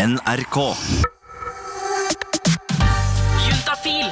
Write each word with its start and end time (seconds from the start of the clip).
NRK. 0.00 0.58
Juntafil 3.44 4.06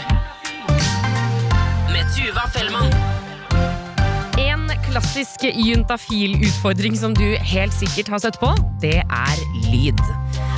med 1.93 2.11
Tuva 2.13 2.45
Fellmann. 2.53 2.93
En 4.37 4.67
klassisk 4.85 5.47
juntafil-utfordring 5.55 6.99
som 6.99 7.15
du 7.17 7.25
helt 7.41 7.73
sikkert 7.73 8.13
har 8.13 8.21
støtt 8.21 8.37
på, 8.43 8.53
det 8.85 8.99
er 9.01 9.41
lyd. 9.71 10.03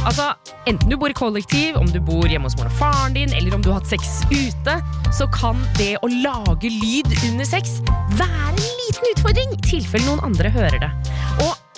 Altså, 0.02 0.32
Enten 0.66 0.90
du 0.90 0.98
bor 0.98 1.14
i 1.14 1.16
kollektiv, 1.16 1.78
om 1.78 1.86
du 1.86 2.00
bor 2.02 2.26
hjemme 2.26 2.50
hos 2.50 2.58
moren 2.58 2.72
og 2.72 2.78
faren 2.80 3.14
din, 3.14 3.30
eller 3.38 3.54
om 3.54 3.62
du 3.62 3.70
har 3.70 3.78
hatt 3.78 3.92
sex 3.92 4.24
ute, 4.34 4.80
så 5.14 5.30
kan 5.30 5.62
det 5.78 5.92
å 6.02 6.10
lage 6.10 6.74
lyd 6.74 7.06
under 7.30 7.46
sex 7.46 7.78
være 8.18 8.50
en 8.50 8.58
liten 8.82 9.14
utfordring 9.14 9.54
i 9.54 9.62
tilfelle 9.62 10.10
noen 10.10 10.26
andre 10.32 10.50
hører 10.58 10.82
det. 10.82 10.90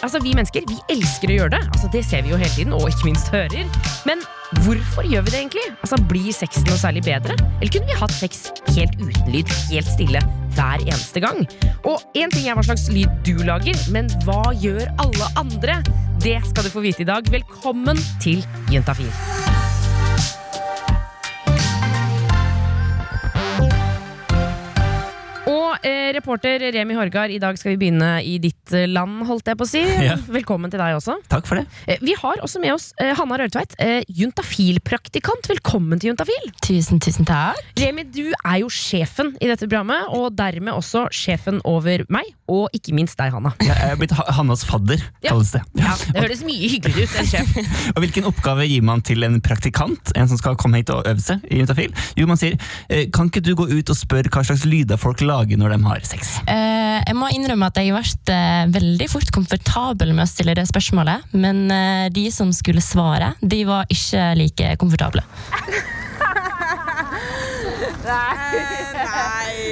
Altså, 0.02 0.18
vi 0.18 0.32
mennesker 0.34 0.64
vi 0.66 0.76
elsker 0.90 1.30
å 1.30 1.34
gjøre 1.36 1.52
det, 1.54 1.60
altså, 1.70 1.88
det 1.94 2.00
ser 2.02 2.24
vi 2.26 2.32
jo 2.32 2.38
hele 2.40 2.50
tiden, 2.56 2.72
og 2.74 2.88
ikke 2.90 3.06
minst 3.06 3.28
hører. 3.30 3.68
Men 4.08 4.24
hvorfor 4.64 5.06
gjør 5.06 5.22
vi 5.28 5.34
det 5.34 5.38
egentlig? 5.44 5.66
Altså, 5.78 6.00
Blir 6.10 6.34
sexen 6.34 6.66
noe 6.66 6.80
særlig 6.80 7.04
bedre? 7.06 7.36
Eller 7.60 7.70
kunne 7.70 7.86
vi 7.86 8.00
hatt 8.00 8.14
sex 8.16 8.48
helt 8.74 8.98
uten 8.98 9.30
lyd, 9.30 9.54
helt 9.70 9.92
stille, 9.92 10.24
hver 10.56 10.82
eneste 10.82 11.22
gang? 11.22 11.44
Og 11.86 12.02
én 12.18 12.34
ting 12.34 12.50
er 12.50 12.58
hva 12.58 12.66
slags 12.66 12.88
lyd 12.90 13.14
du 13.26 13.46
lager, 13.46 13.78
men 13.94 14.10
hva 14.26 14.42
gjør 14.58 14.90
alle 15.06 15.30
andre? 15.38 15.78
Det 16.22 16.40
skal 16.50 16.66
du 16.66 16.74
få 16.74 16.82
vite 16.82 17.06
i 17.06 17.10
dag. 17.14 17.30
Velkommen 17.30 18.02
til 18.22 18.42
Juntafil. 18.74 19.10
Eh, 25.82 26.12
reporter 26.16 26.62
Remi 26.74 26.94
Horgard, 26.96 27.30
i 27.34 27.38
dag 27.42 27.58
skal 27.58 27.74
vi 27.74 27.78
begynne 27.84 28.10
i 28.26 28.36
ditt 28.42 28.72
eh, 28.76 28.86
land, 28.90 29.22
holdt 29.28 29.48
jeg 29.50 29.58
på 29.60 29.66
å 29.66 29.70
si. 29.70 29.82
Ja. 30.02 30.16
Velkommen 30.34 30.70
til 30.72 30.80
deg 30.82 30.96
også. 30.98 31.14
Takk 31.30 31.46
for 31.46 31.60
det. 31.60 31.66
Eh, 31.86 32.00
vi 32.02 32.14
har 32.18 32.40
også 32.42 32.60
med 32.62 32.72
oss 32.74 32.88
eh, 33.02 33.12
Hanna 33.18 33.36
Rørtveit, 33.38 33.76
juntafil-praktikant. 34.10 35.46
Velkommen 35.50 36.00
til 36.02 36.10
Juntafil. 36.12 36.48
Tusen, 36.64 37.00
tusen 37.02 37.26
takk. 37.28 37.58
Remi, 37.78 38.04
du 38.12 38.24
er 38.32 38.58
jo 38.62 38.70
sjefen 38.72 39.34
i 39.42 39.48
dette 39.50 39.66
programmet, 39.68 40.08
og 40.14 40.34
dermed 40.38 40.74
også 40.74 41.06
sjefen 41.14 41.60
over 41.68 42.04
meg, 42.12 42.28
og 42.52 42.66
ikke 42.76 42.94
minst 42.96 43.16
deg, 43.20 43.32
Hanna. 43.34 43.54
Jeg 43.62 43.76
er 43.92 43.96
blitt 44.00 44.12
Ha- 44.18 44.26
Hannas 44.36 44.64
fadder, 44.68 45.00
Ja. 45.24 45.30
kalles 45.32 45.52
det. 45.54 45.62
Ja, 45.78 45.94
det 46.12 46.24
høres 46.26 46.42
mye 46.46 46.68
hyggeligere 46.74 47.06
ut 47.08 47.18
enn 47.22 47.30
sjef. 47.30 47.54
Og 47.94 48.02
Hvilken 48.02 48.26
oppgave 48.28 48.66
gir 48.68 48.82
man 48.84 49.00
til 49.06 49.22
en 49.26 49.38
praktikant, 49.44 50.12
en 50.18 50.28
som 50.30 50.38
skal 50.40 50.56
komme 50.60 50.80
hit 50.82 50.90
og 50.92 51.06
øve 51.08 51.22
seg 51.22 51.44
i 51.48 51.60
Juntafil? 51.62 51.94
Jo, 52.18 52.26
man 52.30 52.40
sier 52.40 52.58
eh, 52.88 53.06
kan 53.14 53.30
ikke 53.30 53.42
du 53.46 53.54
gå 53.58 53.68
ut 53.70 53.92
og 53.94 53.98
spørre 53.98 54.32
hva 54.32 54.42
slags 54.46 54.66
lyder 54.68 55.00
folk 55.00 55.22
lager 55.24 55.60
når 55.60 55.71
de 55.72 55.78
har 55.86 56.04
sex? 56.06 56.36
Eh, 56.46 56.98
jeg 57.02 57.16
må 57.18 57.30
innrømme 57.34 57.68
at 57.70 57.80
jeg 57.80 57.92
ble 57.94 58.02
eh, 58.34 58.66
veldig 58.72 59.08
fort 59.12 59.30
komfortabel 59.34 60.12
med 60.14 60.24
å 60.26 60.30
stille 60.30 60.54
det 60.58 60.66
spørsmålet, 60.70 61.32
men 61.34 61.64
eh, 61.72 62.06
de 62.14 62.26
som 62.34 62.52
skulle 62.54 62.82
svare, 62.84 63.34
de 63.40 63.64
var 63.68 63.90
ikke 63.92 64.32
like 64.38 64.76
komfortable. 64.82 65.24
nei. 68.06 68.60
nei. 69.02 69.62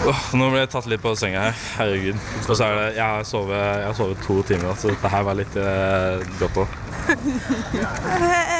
Oh, 0.00 0.20
nå 0.32 0.46
ble 0.48 0.62
jeg 0.62 0.70
tatt 0.72 0.86
litt 0.88 1.02
på 1.04 1.12
senga 1.18 1.42
her. 1.48 1.58
Herregud. 1.76 2.16
Og 2.46 2.54
så 2.56 2.64
er 2.64 2.78
det, 2.78 2.86
jeg 2.96 3.04
har 3.04 3.26
sovet, 3.28 3.58
jeg 3.60 3.86
har 3.90 3.98
sovet 3.98 4.22
to 4.24 4.38
timer, 4.48 4.72
så 4.80 4.94
dette 4.94 5.12
her 5.12 5.26
var 5.28 5.36
litt 5.38 5.58
eh, 5.60 6.24
godt 6.40 6.56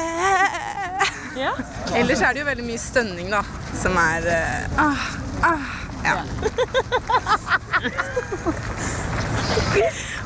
på. 1.35 1.97
Ellers 1.99 2.21
er 2.21 2.31
det 2.35 2.41
jo 2.43 2.49
veldig 2.51 2.67
mye 2.67 2.81
stønning, 2.83 3.31
da, 3.33 3.43
som 3.83 3.93
er 4.01 4.21
uh, 4.31 4.81
ah, 4.87 5.03
ah, 5.51 5.65
ja. 6.05 6.17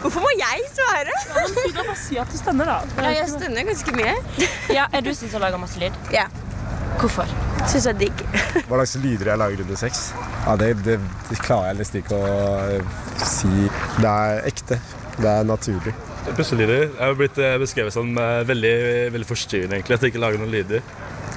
Hvorfor 0.04 0.20
må 0.20 0.30
jeg 0.36 0.64
svare? 0.74 1.12
Bare 1.74 1.96
si 1.96 2.18
at 2.20 2.28
du 2.28 2.36
stønner, 2.38 2.68
da. 2.68 3.04
Ja, 3.06 3.10
jeg 3.22 3.28
stønner 3.32 3.64
ganske 3.70 3.94
mye. 3.96 4.14
Ja, 4.72 4.84
er 4.92 5.04
du 5.04 5.14
som 5.16 5.30
som 5.32 5.40
lager 5.44 5.60
masse 5.60 5.80
lyd? 5.80 5.96
Ja. 6.12 6.26
Hvorfor? 7.00 7.30
Syns 7.64 7.86
jeg 7.88 7.94
er 7.94 7.98
digg. 8.04 8.24
Hva 8.68 8.76
slags 8.82 8.96
lyder 9.02 9.32
jeg 9.32 9.40
lager 9.40 9.62
under 9.64 9.78
sex? 9.80 10.02
Ja, 10.44 10.56
det, 10.60 10.74
det, 10.84 10.98
det 11.30 11.38
klarer 11.40 11.72
jeg 11.72 11.80
nesten 11.80 12.02
ikke 12.02 12.18
å 12.18 12.34
eh, 12.74 12.82
si. 13.24 13.52
Det 13.98 14.10
er 14.10 14.44
ekte. 14.50 14.80
Det 15.16 15.30
er 15.30 15.48
naturlig. 15.48 15.94
Pusselyder 16.32 16.86
Jeg 16.86 17.00
har 17.00 17.16
blitt 17.18 17.38
eh, 17.38 17.56
beskrevet 17.60 17.94
som 17.94 18.08
eh, 18.16 18.40
veldig, 18.48 18.76
veldig 19.14 19.28
forstyrrende, 19.28 19.76
egentlig, 19.76 19.98
at 19.98 20.06
jeg 20.06 20.14
ikke 20.14 20.22
lager 20.22 20.40
noen 20.40 20.54
lyder. 20.54 20.84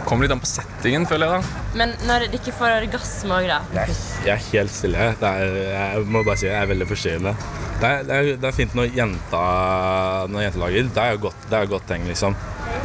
Kommer 0.08 0.24
litt 0.24 0.31
an 0.31 0.40
på 0.40 0.48
settingen, 0.48 1.06
føler 1.09 1.34
jeg. 1.34 1.44
da. 1.44 1.64
Men 1.81 1.94
når 2.08 2.28
det 2.28 2.40
ikke 2.40 2.53
får 2.56 2.78
orgasme 2.78 3.40
òg, 3.42 3.48
da? 3.52 3.59
Jeg, 3.75 3.96
jeg 4.24 4.34
er 4.38 4.46
helt 4.53 4.72
stille. 4.72 5.09
Det 5.20 5.31
er, 5.31 5.58
jeg 5.74 6.06
må 6.08 6.24
bare 6.24 6.40
si 6.40 6.48
jeg 6.48 6.56
er 6.56 6.70
veldig 6.72 6.88
forstyrrende. 6.88 7.34
Det 7.78 7.90
er, 7.90 8.06
det 8.08 8.16
er, 8.16 8.30
det 8.40 8.50
er 8.50 8.56
fint 8.56 8.78
når 8.78 8.94
jenta, 8.96 9.42
når 10.31 10.48
jenta 10.48 10.64
lager. 10.64 10.94
Det 10.96 11.04
er 11.04 11.18
jo 11.18 11.24
godt, 11.28 11.50
det 11.52 11.59
er 11.59 11.74
godt 11.75 11.90
tegn, 11.92 12.08
liksom. 12.08 12.38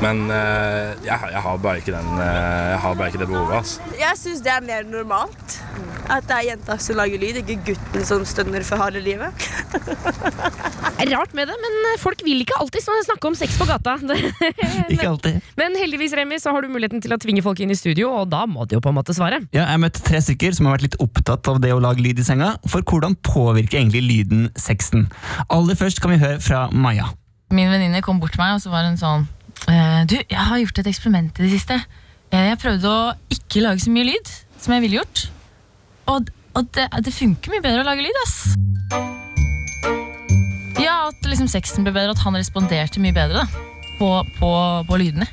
Men 0.03 0.25
eh, 0.35 0.91
jeg, 1.07 1.31
jeg, 1.31 1.43
har 1.47 1.63
bare 1.63 1.79
ikke 1.85 1.95
den, 1.95 2.11
jeg 2.19 2.81
har 2.83 2.99
bare 2.99 3.13
ikke 3.13 3.23
det 3.23 3.31
behovet. 3.31 3.61
Altså. 3.63 3.93
Jeg 4.01 4.19
syns 4.19 4.43
det 4.43 4.57
er 4.57 4.67
mer 4.67 4.91
normalt. 4.91 5.62
At 6.11 6.27
det 6.29 6.35
er 6.37 6.47
jenta 6.53 6.77
som 6.83 6.97
lager 6.99 7.21
lyd, 7.23 7.39
ikke 7.43 7.57
gutten 7.69 8.05
som 8.07 8.25
stønner 8.27 8.65
for 8.67 8.81
harde 8.83 9.01
livet. 9.05 9.31
Rart 11.13 11.35
med 11.37 11.49
det, 11.51 11.55
men 11.63 11.77
folk 12.03 12.21
vil 12.27 12.43
ikke 12.45 12.57
alltid 12.61 12.85
snakke 12.87 13.29
om 13.31 13.37
sex 13.39 13.55
på 13.59 13.67
gata. 13.69 13.95
Ikke 14.93 15.09
alltid. 15.09 15.39
Men 15.59 15.75
heldigvis, 15.79 16.13
Remi, 16.17 16.39
så 16.43 16.53
har 16.55 16.63
du 16.65 16.69
muligheten 16.73 17.03
til 17.03 17.13
å 17.15 17.19
tvinge 17.21 17.43
folk 17.45 17.61
inn 17.65 17.73
i 17.73 17.77
studio, 17.79 18.11
og 18.23 18.31
da 18.33 18.45
må 18.51 18.67
de 18.69 18.77
jo 18.77 18.83
på 18.85 18.91
en 18.93 18.97
måte 18.99 19.15
svare. 19.17 19.41
Ja, 19.55 19.67
jeg 19.73 19.83
møtte 19.83 20.03
tre 20.07 20.21
stykker 20.23 20.55
som 20.57 20.69
har 20.69 20.77
vært 20.77 20.87
litt 20.91 20.99
opptatt 21.03 21.49
av 21.51 21.61
det 21.65 21.73
å 21.75 21.81
lage 21.83 22.03
lyd 22.05 22.21
i 22.23 22.27
senga. 22.27 22.53
For 22.71 22.85
hvordan 22.87 23.17
påvirker 23.27 23.81
egentlig 23.81 24.05
lyden 24.07 24.47
sexen? 24.59 25.09
Aller 25.53 25.79
først 25.79 26.03
kan 26.03 26.15
vi 26.15 26.21
høre 26.23 26.39
fra 26.45 26.67
Maja. 26.73 27.11
Min 27.53 27.69
venninne 27.73 28.01
kom 28.05 28.21
bort 28.23 28.33
til 28.37 28.41
meg 28.45 28.57
og 28.57 28.63
så 28.65 28.73
var 28.73 28.87
hun 28.89 28.97
sånn 29.01 29.27
«Eh, 29.69 30.03
Du, 30.09 30.17
jeg 30.19 30.39
har 30.49 30.59
gjort 30.63 30.79
et 30.83 30.89
eksperiment 30.93 31.37
i 31.39 31.45
det 31.47 31.53
siste. 31.57 31.77
Eh, 32.33 32.49
Jeg 32.53 32.61
prøvde 32.63 32.89
å 32.89 33.13
ikke 33.35 33.63
lage 33.67 33.85
så 33.85 33.93
mye 33.93 34.09
lyd 34.09 34.31
som 34.63 34.77
jeg 34.77 34.87
ville 34.87 35.03
gjort. 35.03 35.27
Og, 36.13 36.29
og 36.59 36.69
det, 36.77 36.89
det 37.07 37.15
funker 37.15 37.55
mye 37.55 37.65
bedre 37.65 37.83
å 37.85 37.89
lage 37.89 38.05
lyd, 38.05 38.19
ass. 38.27 38.37
Ja, 40.83 41.09
at 41.09 41.29
liksom 41.29 41.49
sexen 41.49 41.87
ble 41.87 41.95
bedre, 41.95 42.13
at 42.13 42.23
han 42.25 42.37
responderte 42.37 43.01
mye 43.01 43.15
bedre 43.17 43.45
da, 43.45 43.65
på, 44.01 44.11
på, 44.39 44.53
på 44.89 45.01
lydene. 45.01 45.29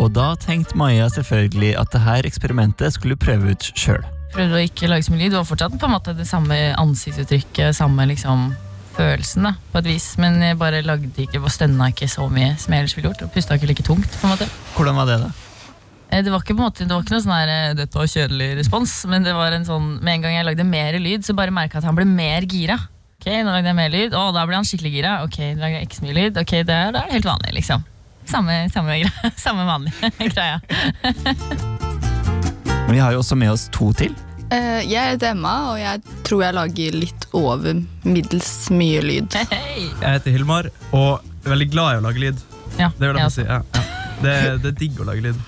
Og 0.00 0.10
da 0.16 0.32
tenkte 0.40 0.76
Maja 0.76 1.06
selvfølgelig 1.12 1.74
at 1.80 1.92
det 1.94 2.02
her 2.04 2.26
eksperimentet 2.28 2.96
skulle 2.96 3.18
prøve 3.20 3.54
ut 3.54 3.70
sjøl. 3.78 4.02
Prøvde 4.34 4.58
å 4.58 4.64
ikke 4.66 4.90
lage 4.90 5.06
så 5.06 5.14
mye 5.14 5.22
lyd. 5.22 5.32
Det 5.32 5.38
var 5.38 5.48
fortsatt 5.48 5.78
på 5.78 5.88
en 5.88 5.94
måte 5.94 6.16
det 6.18 6.26
samme 6.28 6.58
ansiktsuttrykket, 6.80 7.76
samme 7.78 8.08
liksom 8.10 8.50
følelsen, 8.96 9.46
da, 9.48 9.54
på 9.72 9.80
et 9.80 9.88
vis. 9.92 10.08
Men 10.22 10.40
jeg 10.42 10.58
bare 10.60 10.82
lagde 10.86 11.12
ikke, 11.24 11.40
og 11.40 11.52
stønna 11.54 11.92
ikke 11.92 12.10
så 12.10 12.26
mye 12.32 12.54
som 12.60 12.74
jeg 12.74 12.84
ellers 12.84 12.96
ville 12.98 13.10
gjort. 13.10 13.24
Og 13.26 13.32
pusta 13.34 13.58
ikke 13.58 13.70
like 13.70 13.86
tungt. 13.86 14.10
på 14.18 14.26
en 14.26 14.34
måte. 14.34 14.50
Hvordan 14.74 14.98
var 14.98 15.10
det, 15.10 15.20
da? 15.24 15.32
Eh, 16.10 16.22
Det 16.24 16.30
var 16.30 16.40
ikke, 16.42 16.54
på 16.54 16.60
en 16.60 16.66
måte, 16.68 16.84
det 16.86 16.94
var 16.94 17.02
ikke 17.04 17.14
noe 17.16 17.24
sånn 17.24 17.34
her, 17.36 17.52
eh, 17.52 17.74
dette 17.78 17.98
var 17.98 18.10
kjødelig 18.10 18.48
respons, 18.60 18.92
men 19.10 19.24
det 19.26 19.34
var 19.34 19.54
en 19.56 19.64
sånn, 19.66 19.86
med 20.04 20.18
en 20.18 20.24
gang 20.26 20.36
jeg 20.38 20.48
lagde 20.50 20.66
mer 20.68 20.98
lyd, 21.00 21.24
så 21.26 21.34
bare 21.36 21.54
merka 21.54 21.78
jeg 21.78 21.84
at 21.84 21.88
han 21.90 21.98
ble 21.98 22.06
mer 22.08 22.46
gira. 22.50 22.76
Ok, 23.20 23.30
nå 23.40 23.50
lagde 23.54 23.70
jeg 23.72 23.78
mer 23.78 23.90
lyd, 23.94 24.14
å, 24.14 24.26
da 24.36 24.44
ble 24.46 24.58
han 24.58 24.66
skikkelig 24.68 24.92
gira. 24.98 25.12
Ok, 25.24 25.38
nå 25.54 25.62
lager 25.62 25.78
jeg 25.80 25.88
ikke 25.88 25.98
så 26.00 26.04
mye 26.04 26.18
lyd. 26.18 26.34
Ok, 26.42 26.52
det 26.68 26.76
er, 26.76 26.92
det 26.92 27.00
er 27.02 27.14
helt 27.16 27.28
vanlig, 27.30 27.54
liksom. 27.56 27.84
Samme, 28.28 28.58
samme, 28.72 28.98
samme 29.46 29.64
vanlige 29.68 30.10
greia. 30.34 30.60
Men 32.84 32.92
vi 32.92 33.00
har 33.00 33.14
jo 33.16 33.22
også 33.24 33.36
med 33.40 33.50
oss 33.54 33.64
to 33.72 33.90
til. 33.96 34.12
Uh, 34.52 34.82
jeg 34.84 35.14
heter 35.16 35.32
Emma, 35.32 35.54
og 35.72 35.78
jeg 35.80 36.02
tror 36.28 36.42
jeg 36.44 36.54
lager 36.54 36.98
litt 37.00 37.24
over 37.34 37.80
middels 38.04 38.50
mye 38.70 39.00
lyd. 39.02 39.32
Hey. 39.50 39.88
Jeg 39.88 40.18
heter 40.18 40.30
Hilmar 40.36 40.68
og 40.92 41.24
er 41.44 41.50
veldig 41.54 41.70
glad 41.72 41.96
i 41.96 42.02
å 42.02 42.04
lage 42.04 42.20
lyd. 42.26 42.44
Ja, 42.78 42.90
Det 42.98 43.08
vil 43.08 43.16
jeg 43.18 43.24
jeg 43.24 43.32
si. 43.38 43.44
Ja. 43.48 43.62
Det, 44.22 44.34
det 44.62 44.70
er 44.72 44.78
digg 44.78 45.00
å 45.00 45.06
lage 45.08 45.24
lyd. 45.24 45.40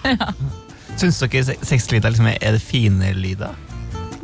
Syns 0.97 1.19
dere 1.23 1.45
se- 1.45 1.59
sexlyder 1.67 2.13
liksom 2.15 2.29
er 2.33 2.57
det 2.57 2.63
fine 2.65 3.13
lyder? 3.17 3.55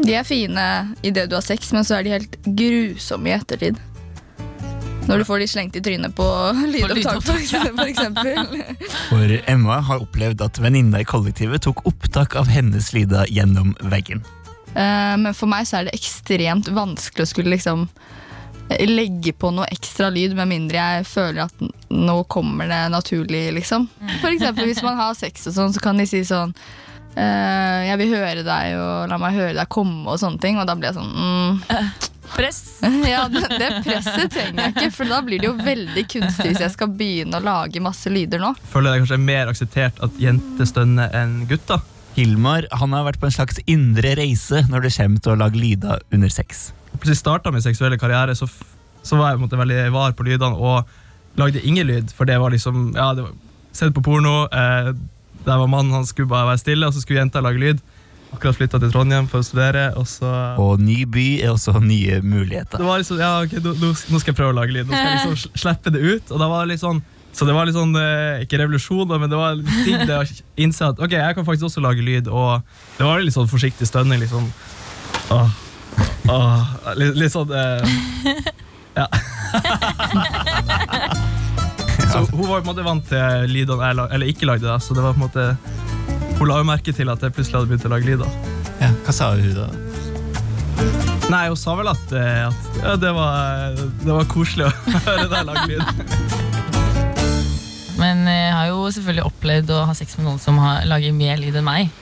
De 0.02 0.14
er 0.18 0.24
fine 0.26 0.66
i 1.04 1.10
det 1.14 1.28
du 1.30 1.36
har 1.36 1.44
sex, 1.44 1.70
men 1.76 1.84
så 1.86 1.98
er 1.98 2.06
de 2.06 2.14
helt 2.16 2.36
grusomme 2.58 3.28
i 3.30 3.34
ettertid. 3.36 3.78
Når 5.08 5.18
du 5.18 5.24
får 5.26 5.42
de 5.42 5.46
slengt 5.50 5.76
i 5.76 5.82
trynet 5.82 6.14
på 6.14 6.24
lydopptak, 6.70 7.22
for 7.26 7.34
eksempel. 7.82 7.90
For. 7.98 8.92
For 9.10 9.32
Emma 9.50 9.80
har 9.82 10.02
opplevd 10.04 10.44
at 10.46 10.60
venninna 10.62 11.00
i 11.02 11.06
kollektivet 11.08 11.64
tok 11.66 11.82
opptak 11.90 12.36
av 12.38 12.46
hennes 12.50 12.92
lyder 12.94 13.26
gjennom 13.30 13.74
veggen. 13.92 14.22
Uh, 14.72 15.18
Men 15.20 15.34
for 15.36 15.50
meg 15.50 15.66
så 15.68 15.80
er 15.82 15.88
det 15.90 15.96
ekstremt 15.98 16.70
vanskelig 16.72 17.26
å 17.26 17.30
skulle 17.34 17.52
liksom 17.52 17.88
legge 18.88 19.32
på 19.36 19.50
noe 19.54 19.66
ekstra 19.72 20.10
lyd, 20.12 20.36
med 20.38 20.50
mindre 20.50 20.78
jeg 20.78 21.08
føler 21.08 21.44
at 21.46 21.66
nå 21.92 22.16
kommer 22.32 22.70
det 22.70 22.84
naturlig, 22.92 23.48
liksom. 23.58 23.88
For 24.22 24.30
eksempel 24.32 24.70
hvis 24.70 24.82
man 24.84 24.98
har 25.00 25.16
sex 25.18 25.48
og 25.50 25.56
sånn, 25.58 25.74
så 25.74 25.82
kan 25.84 26.00
de 26.00 26.08
si 26.08 26.24
sånn 26.28 26.54
Uh, 27.12 27.84
Jeg 27.84 27.98
vil 28.00 28.14
høre 28.14 28.40
deg, 28.40 28.78
og 28.80 29.10
la 29.10 29.18
meg 29.20 29.36
høre 29.36 29.52
deg 29.58 29.68
komme, 29.68 30.06
og 30.08 30.16
sånne 30.16 30.40
ting. 30.40 30.56
Og 30.56 30.64
da 30.64 30.72
blir 30.78 30.88
jeg 30.88 30.96
sånn 30.96 31.12
mm. 31.12 31.58
Press. 32.32 32.80
Ja, 33.12 33.26
det, 33.28 33.42
det 33.60 33.68
presset 33.84 34.32
trenger 34.32 34.62
jeg 34.62 34.74
ikke, 34.76 34.90
for 34.96 35.12
da 35.12 35.20
blir 35.24 35.42
det 35.42 35.50
jo 35.50 35.56
veldig 35.58 36.06
kunstig 36.08 36.52
hvis 36.54 36.62
jeg 36.64 36.72
skal 36.72 36.88
begynne 36.96 37.36
å 37.36 37.44
lage 37.44 37.82
masse 37.84 38.08
lyder 38.08 38.40
nå. 38.40 38.54
Føler 38.72 38.94
det 38.94 39.02
kanskje 39.02 39.18
er 39.18 39.26
mer 39.26 39.52
akseptert 39.52 40.00
at 40.04 40.20
jenter 40.22 40.68
stønner 40.68 41.12
enn 41.18 41.42
gutter. 41.50 41.82
Hilmar 42.16 42.66
han 42.76 42.92
har 42.92 43.06
vært 43.08 43.20
på 43.22 43.28
en 43.30 43.34
slags 43.34 43.58
indre 43.70 44.14
reise 44.18 44.64
når 44.68 44.84
det 44.86 44.92
kommer 44.96 45.22
til 45.24 45.32
å 45.34 45.38
lage 45.40 45.56
lyder 45.60 46.02
under 46.12 46.28
sex. 46.32 46.70
Plutselig 46.92 47.20
starta 47.22 47.52
min 47.54 47.64
seksuelle 47.64 47.98
karriere, 48.00 48.34
så 48.36 48.48
så 49.02 49.16
var 49.18 49.32
jeg 49.32 49.38
på 49.40 49.42
en 49.42 49.48
måte 49.48 49.58
veldig 49.58 49.78
var 49.90 50.12
på 50.14 50.22
lydene 50.28 50.54
og 50.62 50.86
lagde 51.40 51.58
ingen 51.66 51.88
lyd, 51.88 52.12
for 52.14 52.28
det 52.28 52.36
var 52.38 52.52
liksom 52.54 52.92
ja, 52.94 53.08
det 53.18 53.24
var, 53.24 53.32
Sett 53.74 53.94
på 53.96 54.02
porno, 54.04 54.44
eh, 54.52 54.92
der 55.46 55.56
var 55.58 55.66
mannen 55.72 55.94
han 55.96 56.04
skulle 56.06 56.28
bare 56.28 56.50
være 56.52 56.60
stille, 56.60 56.86
og 56.86 56.92
så 56.94 57.00
skulle 57.00 57.22
jenta 57.22 57.40
lage 57.42 57.58
lyd. 57.58 57.78
Akkurat 58.36 58.54
flytta 58.58 58.78
til 58.80 58.92
Trondheim 58.92 59.26
for 59.32 59.40
å 59.40 59.46
studere, 59.48 59.86
og 59.96 60.04
så 60.06 60.28
Og 60.60 60.78
ny 60.80 61.02
by 61.08 61.24
er 61.42 61.50
også 61.54 61.74
nye 61.80 62.20
muligheter. 62.22 62.76
det 62.78 62.84
var 62.86 63.00
liksom, 63.00 63.18
ja, 63.18 63.32
ok, 63.42 63.56
nå, 63.64 63.94
skal 63.96 64.30
jeg 64.30 64.36
prøve 64.38 64.52
å 64.52 64.58
lage 64.60 64.76
lyd. 64.76 64.86
Nå 64.86 64.92
skal 64.92 65.08
jeg 65.08 65.18
liksom 65.22 65.38
sl- 65.42 65.58
slippe 65.64 65.92
det 65.96 66.04
ut. 66.04 66.30
Og 66.30 66.38
da 66.44 66.48
var 66.52 66.62
det 66.66 66.74
litt 66.76 66.84
sånn, 66.84 67.00
så 67.32 67.46
det 67.48 67.54
var 67.56 67.64
litt 67.64 67.76
sånn, 67.76 67.94
eh, 67.96 68.42
ikke 68.44 68.58
revolusjon, 68.60 69.08
men 69.08 69.30
det 69.32 69.38
var 69.40 69.56
litt 69.56 69.86
digg 69.86 70.10
å 70.12 70.20
innse 70.60 70.84
at 70.92 70.98
ok, 71.00 71.12
jeg 71.16 71.34
kan 71.38 71.46
faktisk 71.46 71.64
også 71.70 71.80
lage 71.84 72.02
lyd. 72.04 72.26
Og 72.28 72.60
det 72.98 73.04
var 73.08 73.22
litt 73.24 73.36
sånn 73.36 73.48
forsiktig 73.48 73.86
stønning. 73.88 74.20
Liksom. 74.20 74.44
Åh, 75.32 75.48
åh, 76.28 76.60
litt, 77.00 77.16
litt 77.16 77.32
sånn 77.32 77.48
eh, 77.56 77.80
Ja. 78.92 79.08
så 82.12 82.20
hun 82.28 82.44
var 82.44 82.60
på 82.60 82.62
en 82.66 82.68
måte 82.68 82.84
vant 82.84 83.06
til 83.08 83.48
lydene 83.48 83.88
jeg 83.88 83.96
lag, 83.96 84.12
eller 84.12 84.28
ikke 84.28 84.44
lagde, 84.50 84.68
da, 84.68 84.76
så 84.76 84.92
det 84.96 85.04
var 85.04 85.12
på 85.16 85.20
en 85.22 85.24
måte 85.24 85.44
Hun 86.36 86.48
la 86.50 86.58
jo 86.60 86.66
merke 86.68 86.92
til 86.92 87.08
at 87.12 87.20
jeg 87.24 87.32
plutselig 87.32 87.56
hadde 87.60 87.70
begynt 87.70 87.88
å 87.88 87.92
lage 87.94 88.08
lyd. 88.08 88.22
Ja, 88.82 88.90
hva 89.06 89.12
sa 89.16 89.24
hun 89.38 89.54
da? 89.56 89.68
Nei, 91.32 91.44
hun 91.48 91.56
sa 91.56 91.72
vel 91.78 91.88
at, 91.88 92.12
eh, 92.12 92.44
at 92.50 92.60
ja, 92.82 92.92
det, 93.00 93.12
var, 93.16 93.32
det 94.04 94.12
var 94.12 94.24
koselig 94.28 94.68
å 94.68 94.72
høre 95.06 95.28
deg 95.32 95.42
lage 95.48 95.64
lyd. 95.72 96.51
Men 98.02 98.24
jeg 98.26 98.54
har 98.56 98.70
jo 98.72 98.86
selvfølgelig 98.90 99.28
opplevd 99.28 99.74
å 99.74 99.82
ha 99.88 99.94
sex 99.96 100.16
med 100.18 100.26
noen 100.26 100.40
som 100.42 100.58
har, 100.62 100.82
lager 100.90 101.14
mer 101.16 101.38
lyd 101.40 101.58
enn 101.60 101.68
meg. 101.68 101.92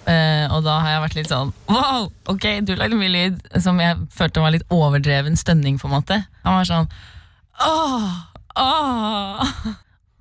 Uh, 0.00 0.46
og 0.56 0.64
da 0.64 0.78
har 0.80 0.94
jeg 0.94 1.02
vært 1.02 1.16
litt 1.18 1.28
sånn 1.28 1.50
Wow, 1.68 2.06
ok, 2.32 2.44
du 2.64 2.72
lagde 2.72 2.96
mye 2.96 3.12
lyd 3.12 3.42
som 3.60 3.76
jeg 3.78 3.98
følte 4.16 4.40
var 4.42 4.54
litt 4.54 4.64
overdreven 4.72 5.36
stønning. 5.36 5.76
på 5.78 5.90
en 5.90 5.92
måte 5.92 6.16
Han 6.40 6.56
var 6.56 6.64
sånn 6.66 6.88
Åh, 7.60 8.06
åh. 8.56 9.52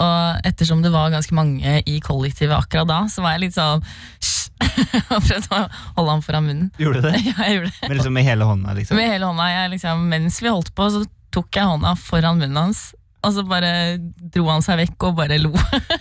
Og 0.03 0.47
ettersom 0.47 0.83
det 0.83 0.91
var 0.91 1.13
ganske 1.15 1.33
mange 1.35 1.77
i 1.87 1.95
kollektivet 2.03 2.57
akkurat 2.57 2.91
da, 2.91 2.99
så 3.07 3.23
var 3.23 3.37
jeg 3.37 3.45
litt 3.47 3.55
sånn 3.55 3.79
og 5.15 5.23
prøvde 5.23 5.55
å 5.55 5.63
holde 5.95 6.11
ham 6.11 6.21
foran 6.23 6.45
munnen. 6.45 6.69
Gjorde 6.79 7.01
du 7.01 7.07
det? 7.07 7.21
Ja, 7.29 7.35
jeg 7.47 7.57
gjorde 7.57 7.71
det. 7.71 7.87
Men 7.87 7.97
liksom 7.97 8.15
med 8.19 8.27
hele 8.27 8.47
hånda, 8.51 8.75
liksom? 8.75 8.99
Med 8.99 9.11
hele 9.13 9.31
hånda, 9.31 9.47
jeg 9.53 9.73
liksom, 9.77 10.05
Mens 10.11 10.39
vi 10.43 10.51
holdt 10.51 10.73
på, 10.75 10.89
så 10.91 11.05
tok 11.35 11.55
jeg 11.55 11.71
hånda 11.71 11.95
foran 11.99 12.39
munnen 12.41 12.59
hans. 12.67 12.89
Og 13.19 13.33
så 13.35 13.43
bare 13.43 13.71
dro 14.31 14.47
han 14.47 14.63
seg 14.63 14.79
vekk 14.79 15.09
og 15.09 15.17
bare 15.19 15.39
lo. 15.41 15.51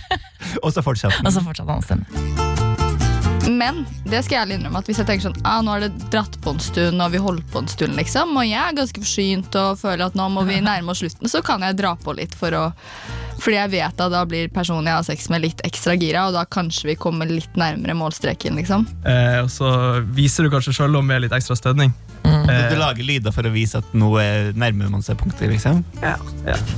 Og 0.64 0.70
så 0.72 0.84
fortsatte 0.86 1.24
Og 1.26 1.34
så 1.34 1.42
fortsatte 1.44 1.74
han 1.74 1.82
å 1.82 1.86
stemme. 1.86 2.46
Men 3.48 3.80
det 4.04 4.20
skal 4.24 4.34
jeg 4.34 4.42
ærlig 4.42 4.56
innrømme 4.58 4.80
at 4.82 4.88
hvis 4.90 4.98
jeg 5.00 5.08
tenker 5.08 5.24
sånn 5.28 5.46
ah, 5.48 5.62
nå 5.64 5.72
har 5.72 5.86
det 5.86 6.08
dratt 6.12 6.34
på 6.44 6.52
en 6.52 6.60
stund, 6.60 7.00
og 7.00 7.14
vi 7.14 7.22
holdt 7.22 7.46
på 7.52 7.62
en 7.62 7.70
stund, 7.70 7.96
liksom, 7.96 8.34
og 8.36 8.44
jeg 8.44 8.60
er 8.60 8.76
ganske 8.76 9.00
forsynt 9.00 9.56
og 9.56 9.78
føler 9.80 10.04
at 10.04 10.18
nå 10.18 10.26
må 10.34 10.44
vi 10.48 10.60
nærme 10.68 10.92
oss 10.92 11.00
slutten, 11.02 11.30
så 11.32 11.40
kan 11.44 11.64
jeg 11.64 11.78
dra 11.80 11.94
på 11.96 12.14
litt 12.18 12.36
for 12.36 12.54
å 12.58 12.66
fordi 13.38 13.56
jeg 13.56 13.70
vet 13.70 14.00
at 14.04 14.12
da 14.12 14.24
blir 14.28 14.48
personen 14.52 14.86
jeg 14.90 14.94
har 14.98 15.06
sex 15.06 15.28
med, 15.30 15.42
litt 15.42 15.60
ekstra 15.64 15.94
gira, 15.98 16.26
og 16.28 16.34
da 16.34 16.44
kanskje 16.44 16.90
vi 16.90 16.94
kommer 17.00 17.26
litt 17.30 17.54
nærmere 17.58 17.94
målstreken. 17.94 18.56
liksom. 18.58 18.86
Eh, 19.06 19.40
og 19.44 19.48
så 19.50 19.70
viser 20.14 20.44
du 20.44 20.50
kanskje 20.50 20.74
sjøl 20.74 20.98
med 21.04 21.22
litt 21.22 21.32
ekstra 21.32 21.56
stønning. 21.56 21.94
Du, 22.24 22.28
Eh, 22.52 22.70
du 22.70 22.76
lager 22.80 23.04
lyder 23.04 23.32
for 23.32 23.42
å 23.44 23.50
vise 23.52 23.76
at 23.78 23.84
nå 23.94 24.08
er- 24.20 24.52
nærmer 24.56 24.88
man 24.90 25.02
seg 25.02 25.16
punktet, 25.20 25.48
liksom? 25.52 25.84
ja. 26.02 26.16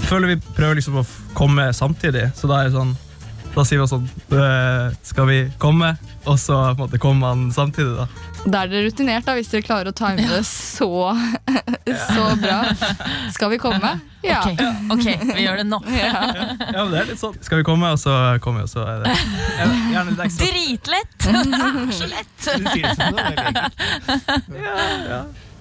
Føler 0.09 0.27
vi 0.35 0.37
prøver 0.57 0.75
liksom 0.81 0.97
å 1.01 1.07
komme 1.35 1.69
samtidig, 1.73 2.33
så 2.35 2.49
da 2.49 2.61
er 2.61 2.65
det 2.69 2.75
sånn 2.75 2.97
Da 3.55 3.65
sier 3.67 3.81
vi 3.83 3.87
sånn 3.91 4.05
eh, 4.31 4.93
Skal 5.07 5.27
vi 5.27 5.39
komme? 5.59 5.95
Og 6.29 6.37
så 6.39 6.55
på 6.55 6.71
en 6.77 6.83
måte 6.85 7.01
kommer 7.03 7.33
man 7.33 7.49
samtidig, 7.55 7.97
da. 7.97 8.07
Da 8.45 8.63
er 8.65 8.71
dere 8.73 8.87
rutinert 8.87 9.27
da, 9.27 9.35
hvis 9.37 9.51
dere 9.53 9.65
klarer 9.65 9.91
å 9.91 9.95
time 9.97 10.23
det 10.29 10.41
så, 10.49 10.89
så 12.15 12.27
bra. 12.41 12.59
Skal 13.35 13.51
vi 13.53 13.59
komme? 13.61 13.91
Ja. 14.25 14.41
Ok, 14.45 14.61
ok, 14.95 15.07
vi 15.33 15.45
gjør 15.47 15.61
det 15.63 15.67
nå. 15.69 15.81
Ja. 15.97 16.13
Ja, 16.13 16.85
men 16.85 16.93
det 16.93 17.01
er 17.03 17.09
litt 17.11 17.21
sånn. 17.21 17.37
Skal 17.45 17.63
vi 17.63 17.67
komme, 17.69 17.91
og 17.97 18.01
så 18.01 18.15
kommer 18.45 18.63
vi, 18.63 18.69
og 18.69 18.73
så 18.73 18.85
er 18.85 19.05
det 19.05 19.17
gjerne 19.93 20.09
litt 20.13 20.25
ekstra. 20.27 20.51
Dritlett! 20.53 21.17
Det 21.21 21.31
er 21.33 21.95
så 21.97 22.09
lett! 22.13 22.37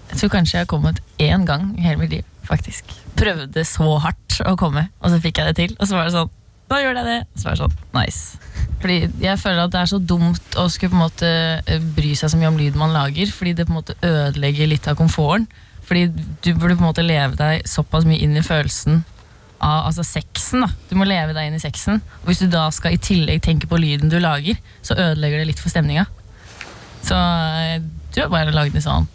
Jeg 0.10 0.18
tror 0.20 0.32
kanskje 0.34 0.58
jeg 0.58 0.64
har 0.66 0.72
kommet 0.72 1.00
én 1.22 1.48
gang 1.48 1.72
i 1.78 1.86
hele 1.88 2.04
mitt 2.04 2.14
liv, 2.20 2.28
faktisk. 2.48 2.92
Prøvde 3.20 3.64
så 3.68 3.96
hardt 4.04 4.40
å 4.48 4.56
komme, 4.60 4.88
og 5.00 5.12
så 5.14 5.20
fikk 5.24 5.40
jeg 5.40 5.52
det 5.52 5.58
til. 5.60 5.76
Og 5.80 5.88
så 5.88 6.00
var 6.00 6.08
det 6.08 6.16
sånn 6.16 6.32
Da 6.70 6.80
gjør 6.84 7.00
jeg 7.00 7.08
det! 7.08 7.20
Så 7.36 7.48
var 7.48 7.56
det 7.56 7.64
sånn 7.64 7.78
Nice. 7.98 8.40
Fordi 8.80 8.98
jeg 9.24 9.40
føler 9.42 9.66
at 9.66 9.74
det 9.74 9.80
er 9.82 9.90
så 9.92 10.00
dumt 10.00 10.58
å 10.60 10.68
skulle 10.72 10.94
på 10.94 11.00
en 11.00 11.06
måte 11.08 11.30
eh, 11.66 11.88
bry 11.98 12.14
seg 12.16 12.32
så 12.32 12.40
mye 12.40 12.52
om 12.52 12.60
lyden 12.60 12.80
man 12.80 12.94
lager, 12.96 13.32
fordi 13.36 13.56
det 13.58 13.66
på 13.68 13.74
en 13.74 13.80
måte 13.82 13.98
ødelegger 14.06 14.70
litt 14.72 14.88
av 14.88 15.00
komforten. 15.00 15.50
Fordi 15.90 16.06
du 16.14 16.52
burde 16.54 16.78
på 16.78 16.84
en 16.84 16.92
måte 16.92 17.04
leve 17.04 17.36
deg 17.40 17.66
såpass 17.68 18.06
mye 18.08 18.22
inn 18.22 18.38
i 18.38 18.46
følelsen 18.46 19.02
av 19.60 19.90
altså 19.90 20.06
sexen. 20.08 20.64
da. 20.64 20.70
Du 20.88 20.96
må 20.96 21.08
leve 21.10 21.34
deg 21.36 21.50
inn 21.50 21.58
i 21.58 21.62
sexen. 21.62 22.00
Og 22.22 22.30
hvis 22.30 22.44
du 22.46 22.48
da 22.54 22.68
skal 22.72 22.96
i 22.96 23.02
tillegg 23.02 23.42
tenke 23.44 23.68
på 23.68 23.80
lyden 23.82 24.12
du 24.12 24.20
lager, 24.22 24.60
så 24.86 24.96
ødelegger 24.96 25.42
det 25.42 25.50
litt 25.50 25.64
for 25.64 25.74
stemninga. 25.74 26.06
Så 27.04 27.18
eh, 27.18 27.80
du 28.14 28.22
har 28.22 28.32
bare 28.32 28.56
lagd 28.56 28.78
en 28.78 28.86
sånn 28.86 29.10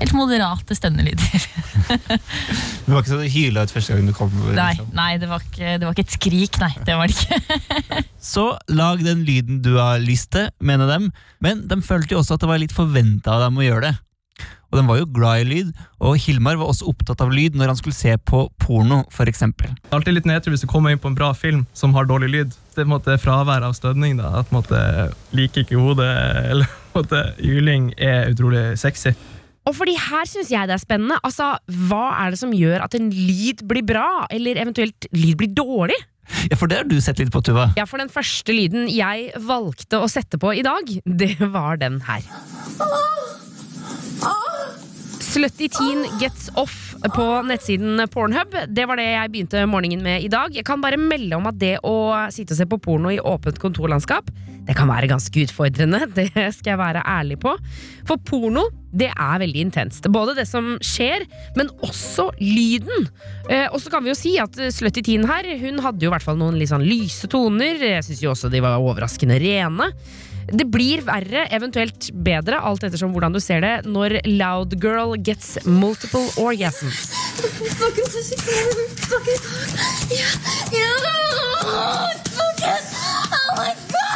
helt 0.00 0.16
moderate 0.16 0.76
stønnelyder. 0.78 1.46
Du 2.86 2.92
var 2.94 3.02
ikke 3.04 3.12
sånn 3.12 3.30
hyla 3.30 3.62
ut 3.66 3.72
første 3.74 3.94
gang 3.94 4.06
du 4.08 4.14
kom? 4.16 4.30
Nei, 4.50 4.72
Liksom. 4.72 4.90
nei 4.96 5.10
det, 5.22 5.28
var 5.30 5.42
ikke, 5.44 5.76
det 5.78 5.86
var 5.86 5.94
ikke 5.94 6.06
et 6.08 6.14
skrik, 6.16 6.58
nei. 6.62 6.70
Det 6.86 6.96
var 6.98 7.10
det 7.10 7.16
ikke. 7.18 8.02
Så 8.32 8.44
lag 8.74 9.02
den 9.04 9.24
lyden 9.26 9.60
du 9.64 9.72
har 9.78 10.02
lyst 10.02 10.32
til, 10.34 10.48
mener 10.58 10.90
dem. 10.90 11.10
Men 11.42 11.66
de 11.70 11.78
følte 11.86 12.16
jo 12.16 12.22
også 12.22 12.36
at 12.36 12.44
det 12.44 12.50
var 12.50 12.62
litt 12.62 12.74
forventa 12.74 13.36
av 13.36 13.46
dem 13.46 13.60
å 13.60 13.66
gjøre 13.66 13.90
det. 13.90 13.96
Og 14.70 14.78
de 14.78 14.84
var 14.86 15.00
jo 15.00 15.06
glad 15.10 15.42
i 15.42 15.46
lyd, 15.48 15.70
og 15.98 16.18
Hilmar 16.22 16.58
var 16.60 16.70
også 16.70 16.86
opptatt 16.92 17.22
av 17.24 17.32
lyd 17.34 17.56
når 17.58 17.72
han 17.72 17.78
skulle 17.80 17.96
se 17.96 18.12
på 18.22 18.44
porno, 18.62 19.00
For 19.10 19.26
er 19.26 19.72
alltid 19.90 20.14
litt 20.14 20.28
nedtur 20.30 20.54
hvis 20.54 20.62
du 20.62 20.68
kommer 20.70 20.94
inn 20.94 21.00
på 21.02 21.10
en 21.10 21.18
bra 21.18 21.32
film 21.34 21.64
som 21.74 21.94
har 21.98 22.06
dårlig 22.06 22.30
lyd. 22.30 22.54
Det 22.70 22.78
er 22.78 22.86
på 22.86 22.86
en 22.86 22.94
måte 22.94 23.18
fravær 23.18 23.66
av 23.66 23.74
stønning. 23.74 24.16
da, 24.20 24.30
at 24.38 24.48
på 24.48 24.54
en 24.54 24.60
måte 24.62 24.82
Liker 25.34 25.66
ikke 25.66 25.80
hodet, 25.80 26.10
eller 26.52 26.70
på 26.92 27.02
en 27.02 27.02
måte 27.02 27.24
Juling 27.42 27.90
er 27.98 28.30
utrolig 28.30 28.78
sexy. 28.78 29.12
Og 29.70 29.76
fordi 29.78 29.94
her 29.94 30.26
syns 30.26 30.50
jeg 30.50 30.66
det 30.66 30.74
er 30.74 30.82
spennende. 30.82 31.20
Altså, 31.26 31.52
Hva 31.86 32.06
er 32.24 32.34
det 32.34 32.40
som 32.40 32.54
gjør 32.54 32.82
at 32.82 32.96
en 32.98 33.10
lyd 33.14 33.62
blir 33.70 33.86
bra, 33.86 34.26
eller 34.34 34.58
eventuelt 34.58 35.06
lyd 35.14 35.36
blir 35.38 35.52
dårlig? 35.54 35.98
Ja, 36.50 36.56
For 36.58 36.70
det 36.70 36.76
har 36.82 36.88
du 36.90 36.96
sett 37.02 37.18
litt 37.22 37.30
på, 37.34 37.42
Tuva. 37.42 37.70
Ja, 37.78 37.86
for 37.90 38.02
den 38.02 38.10
første 38.12 38.54
lyden 38.54 38.86
jeg 38.90 39.30
valgte 39.46 39.98
å 40.02 40.10
sette 40.10 40.38
på 40.42 40.52
i 40.58 40.62
dag, 40.66 40.90
det 41.06 41.36
var 41.54 41.78
den 41.80 41.98
her. 42.06 42.26
Slutty 45.30 45.68
Teen 45.68 46.06
Gets 46.18 46.50
Off 46.58 46.94
på 47.14 47.24
nettsiden 47.46 48.00
Pornhub. 48.10 48.54
Det 48.66 48.82
var 48.88 48.98
det 48.98 49.04
jeg 49.06 49.30
begynte 49.30 49.60
morgenen 49.70 50.02
med 50.02 50.24
i 50.26 50.30
dag. 50.32 50.50
Jeg 50.50 50.66
kan 50.66 50.82
bare 50.82 50.98
melde 50.98 51.38
om 51.38 51.46
at 51.46 51.58
det 51.60 51.76
å 51.86 51.92
sitte 52.34 52.56
og 52.56 52.58
se 52.58 52.66
på 52.66 52.78
porno 52.82 53.12
i 53.14 53.20
åpent 53.22 53.60
kontorlandskap, 53.62 54.32
det 54.66 54.74
kan 54.74 54.90
være 54.90 55.06
ganske 55.12 55.44
utfordrende. 55.44 56.02
Det 56.18 56.26
skal 56.56 56.72
jeg 56.72 56.80
være 56.80 57.04
ærlig 57.06 57.38
på. 57.42 57.52
For 58.08 58.18
porno, 58.26 58.66
det 58.90 59.08
er 59.12 59.38
veldig 59.42 59.62
intenst. 59.68 60.08
Både 60.10 60.34
det 60.34 60.48
som 60.50 60.72
skjer, 60.82 61.22
men 61.56 61.70
også 61.86 62.26
lyden. 62.42 63.06
Eh, 63.46 63.68
og 63.70 63.78
så 63.82 63.92
kan 63.92 64.02
vi 64.02 64.10
jo 64.10 64.18
si 64.18 64.34
at 64.42 64.58
Slutty 64.74 65.04
Teen 65.06 65.28
her, 65.30 65.46
hun 65.62 65.78
hadde 65.84 66.02
jo 66.04 66.10
i 66.10 66.14
hvert 66.14 66.26
fall 66.26 66.38
noen 66.40 66.58
litt 66.58 66.72
sånn 66.72 66.86
lyse 66.86 67.30
toner. 67.30 67.78
Jeg 67.78 68.06
syns 68.08 68.24
jo 68.26 68.34
også 68.34 68.50
de 68.50 68.62
var 68.66 68.82
overraskende 68.82 69.38
rene. 69.42 69.92
Det 70.48 70.66
blir 70.66 71.02
verre, 71.06 71.44
eventuelt 71.54 72.10
bedre, 72.24 72.58
alt 72.64 72.84
ettersom 72.86 73.12
hvordan 73.14 73.34
du 73.36 73.40
ser 73.42 73.62
det, 73.64 73.74
når 73.86 74.18
Loud 74.26 74.74
Girl 74.82 75.14
gets 75.20 75.58
multiple 75.66 76.26
orgasms. 76.40 77.12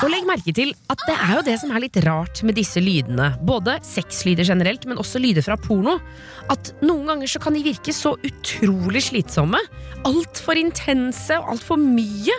Og 0.04 0.10
legg 0.12 0.26
merke 0.28 0.52
til 0.52 0.74
at 0.92 1.00
det 1.06 1.14
er 1.14 1.36
jo 1.38 1.44
det 1.46 1.54
som 1.62 1.70
er 1.72 1.84
litt 1.84 1.96
rart 2.04 2.42
med 2.44 2.58
disse 2.58 2.82
lydene. 2.82 3.30
Både 3.46 3.78
sexlyder 3.86 4.44
generelt, 4.48 4.84
men 4.90 5.00
også 5.00 5.22
lyder 5.22 5.44
fra 5.46 5.56
porno. 5.60 5.96
At 6.52 6.74
noen 6.84 7.06
ganger 7.08 7.30
så 7.30 7.40
kan 7.40 7.56
de 7.56 7.62
virke 7.64 7.94
så 7.94 8.16
utrolig 8.26 9.04
slitsomme. 9.06 9.60
Altfor 10.04 10.60
intense 10.60 11.38
og 11.40 11.54
altfor 11.54 11.80
mye. 11.80 12.36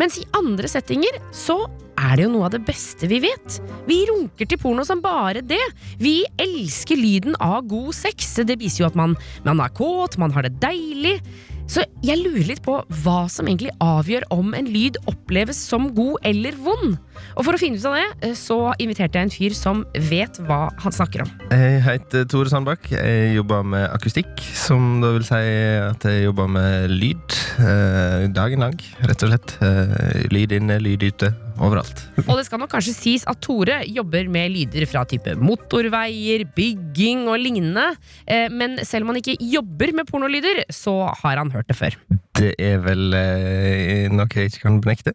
Mens 0.00 0.18
i 0.20 0.26
andre 0.36 0.68
settinger 0.70 1.18
så 1.34 1.62
er 1.96 2.16
det 2.16 2.26
jo 2.26 2.32
noe 2.34 2.48
av 2.48 2.54
det 2.54 2.62
beste 2.66 3.08
vi 3.08 3.22
vet. 3.24 3.58
Vi 3.88 4.02
runker 4.10 4.48
til 4.48 4.60
porno 4.60 4.84
som 4.84 5.00
bare 5.04 5.42
det. 5.44 5.62
Vi 6.00 6.18
elsker 6.42 7.00
lyden 7.00 7.36
av 7.40 7.64
god 7.70 7.94
sex. 7.96 8.34
Det 8.44 8.58
viser 8.60 8.84
jo 8.84 8.90
at 8.90 8.98
man, 8.98 9.16
man 9.46 9.62
er 9.64 9.72
kåt, 9.76 10.18
man 10.20 10.34
har 10.36 10.46
det 10.46 10.58
deilig. 10.60 11.16
Så 11.66 11.82
jeg 12.06 12.20
lurer 12.22 12.46
litt 12.46 12.62
på 12.62 12.76
hva 13.02 13.16
som 13.32 13.48
egentlig 13.48 13.72
avgjør 13.82 14.28
om 14.34 14.54
en 14.54 14.68
lyd 14.70 14.98
oppleves 15.10 15.58
som 15.58 15.88
god 15.96 16.22
eller 16.28 16.54
vond. 16.62 16.94
Og 17.34 17.42
for 17.42 17.56
å 17.56 17.60
finne 17.60 17.80
ut 17.80 17.88
av 17.88 17.96
det, 17.98 18.34
så 18.38 18.58
inviterte 18.82 19.18
jeg 19.18 19.26
en 19.26 19.34
fyr 19.34 19.56
som 19.56 19.82
vet 20.08 20.38
hva 20.46 20.66
han 20.82 20.94
snakker 20.94 21.24
om. 21.24 21.32
Jeg 21.50 21.82
heter 21.86 22.28
Tore 22.30 22.52
Sandbakk. 22.52 22.86
Jeg 22.94 23.34
jobber 23.34 23.66
med 23.66 23.88
akustikk, 23.90 24.44
som 24.54 25.00
da 25.02 25.10
vil 25.16 25.26
si 25.26 25.42
at 25.80 26.06
jeg 26.06 26.28
jobber 26.28 26.52
med 26.54 26.94
lyd 26.94 27.40
eh, 27.58 28.28
dagen 28.36 28.62
lang, 28.62 28.78
rett 29.02 29.26
og 29.26 29.34
slett. 29.34 29.58
Eh, 29.66 30.22
lyd 30.30 30.54
inne, 30.60 30.78
lyd 30.82 31.08
ute. 31.10 31.34
Overalt. 31.60 32.02
Og 32.28 32.34
det 32.38 32.46
skal 32.48 32.60
nok 32.62 32.70
kanskje 32.74 32.94
sies 32.96 33.24
at 33.30 33.40
Tore 33.44 33.80
jobber 33.88 34.28
med 34.32 34.52
lyder 34.54 34.86
fra 34.90 35.04
type 35.08 35.34
motorveier, 35.40 36.44
bygging 36.56 37.26
og 37.30 37.38
lignende. 37.42 37.88
Eh, 38.26 38.48
Men 38.52 38.78
selv 38.86 39.06
om 39.06 39.12
han 39.14 39.20
ikke 39.22 39.36
jobber 39.40 39.92
med 39.96 40.08
pornolyder, 40.10 40.64
så 40.72 40.96
har 41.22 41.40
han 41.40 41.50
hørt 41.54 41.68
det 41.70 41.76
før. 41.78 41.96
Det 42.36 42.52
er 42.60 42.80
vel 42.84 43.14
eh, 43.16 44.08
noe 44.12 44.26
jeg 44.32 44.50
ikke 44.52 44.64
kan 44.66 44.80
benekte. 44.84 45.14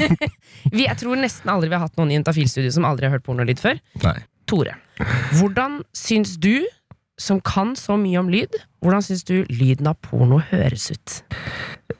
Vi, 0.74 0.84
jeg 0.84 0.96
tror 1.00 1.16
nesten 1.20 1.48
aldri 1.52 1.70
vi 1.70 1.76
har 1.78 1.86
hatt 1.86 1.96
noen 1.98 2.10
i 2.12 2.18
Juntafil-studio 2.18 2.72
som 2.74 2.84
aldri 2.88 3.06
har 3.08 3.14
hørt 3.16 3.24
pornolyd 3.26 3.60
før. 3.62 3.78
Nei. 4.04 4.18
Tore, 4.50 4.74
hvordan 5.38 5.80
syns 5.96 6.34
du, 6.42 6.66
som 7.20 7.38
kan 7.44 7.74
så 7.78 7.96
mye 8.00 8.18
om 8.20 8.28
lyd, 8.32 8.56
hvordan 8.80 9.04
syns 9.04 9.24
du 9.28 9.42
lyden 9.52 9.86
av 9.90 9.98
porno 10.04 10.38
høres 10.50 10.90
ut? 10.94 11.16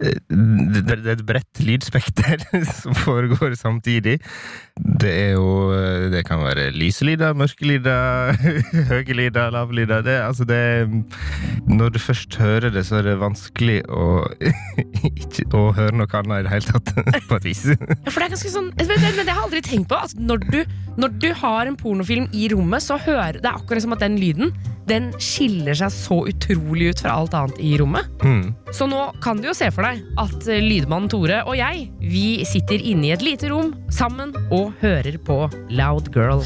Eh, 0.00 0.16
Det 0.30 0.94
er 0.94 1.08
et 1.12 1.24
bredt 1.26 1.60
lydspekter 1.66 2.40
som 2.80 2.94
foregår 2.94 3.56
samtidig. 3.58 4.18
Det 5.00 5.10
er 5.10 5.32
jo 5.34 5.48
eh, 5.76 6.06
Det 6.14 6.22
kan 6.28 6.40
være 6.44 6.70
lyse 6.72 7.04
lyder, 7.04 7.34
mørke 7.36 7.66
lyder, 7.68 8.32
høye 8.92 9.16
lyder, 9.18 9.50
lave 9.52 9.76
lyder. 9.76 10.00
Det, 10.06 10.16
altså 10.24 10.46
det 10.48 10.60
Når 11.68 11.88
du 11.94 11.98
først 12.00 12.36
hører 12.40 12.70
det, 12.72 12.86
så 12.88 13.00
er 13.00 13.10
det 13.10 13.18
vanskelig 13.20 13.80
å 13.90 14.24
ikke 15.10 15.46
å 15.56 15.66
høre 15.76 15.96
noe 16.00 16.08
annet 16.20 16.40
i 16.40 16.46
det 16.46 16.54
hele 16.54 16.70
tatt, 16.72 16.94
på 17.28 17.36
et 17.40 17.46
vis. 17.50 17.64
Ja, 17.74 18.08
for 18.08 18.20
det 18.20 18.26
er 18.30 18.34
ganske 18.36 18.52
sånn, 18.54 18.70
men 18.76 18.88
det, 18.88 18.98
men 19.02 19.26
det 19.26 19.34
har 19.34 19.42
jeg 19.42 19.46
aldri 19.48 19.62
tenkt 19.66 19.90
på. 19.92 19.98
At 20.00 20.14
når 20.16 20.44
du, 20.48 20.58
når 21.00 21.14
du 21.22 21.28
har 21.42 21.68
en 21.68 21.76
pornofilm 21.80 22.28
i 22.36 22.48
rommet, 22.52 22.84
så 22.84 22.98
hører 23.00 23.40
det 23.40 23.48
er 23.50 23.58
akkurat 23.60 23.84
som 23.84 23.94
at 23.96 24.02
den 24.04 24.16
lyden 24.20 24.54
Den 24.90 25.10
skiller 25.22 25.76
seg 25.78 25.92
så 25.94 26.16
utrolig 26.30 26.69
ut 26.78 27.00
fra 27.02 27.16
alt 27.18 27.34
annet 27.34 27.58
i 27.58 27.74
rommet. 27.80 28.06
Mm. 28.22 28.54
Så 28.72 28.86
nå 28.90 29.12
kan 29.22 29.40
du 29.40 29.48
jo 29.50 29.56
se 29.56 29.70
for 29.74 29.82
deg 29.86 30.02
at 30.20 30.48
eh, 30.48 30.62
lydmannen 30.62 31.10
Tore 31.10 31.42
og 31.42 31.56
jeg 31.58 31.88
Vi 32.00 32.44
sitter 32.48 32.78
inne 32.80 33.10
i 33.10 33.14
et 33.14 33.24
lite 33.24 33.50
rom 33.50 33.74
sammen 33.92 34.34
og 34.54 34.72
hører 34.80 35.18
på 35.26 35.42
Loud 35.70 36.12
Girl. 36.14 36.44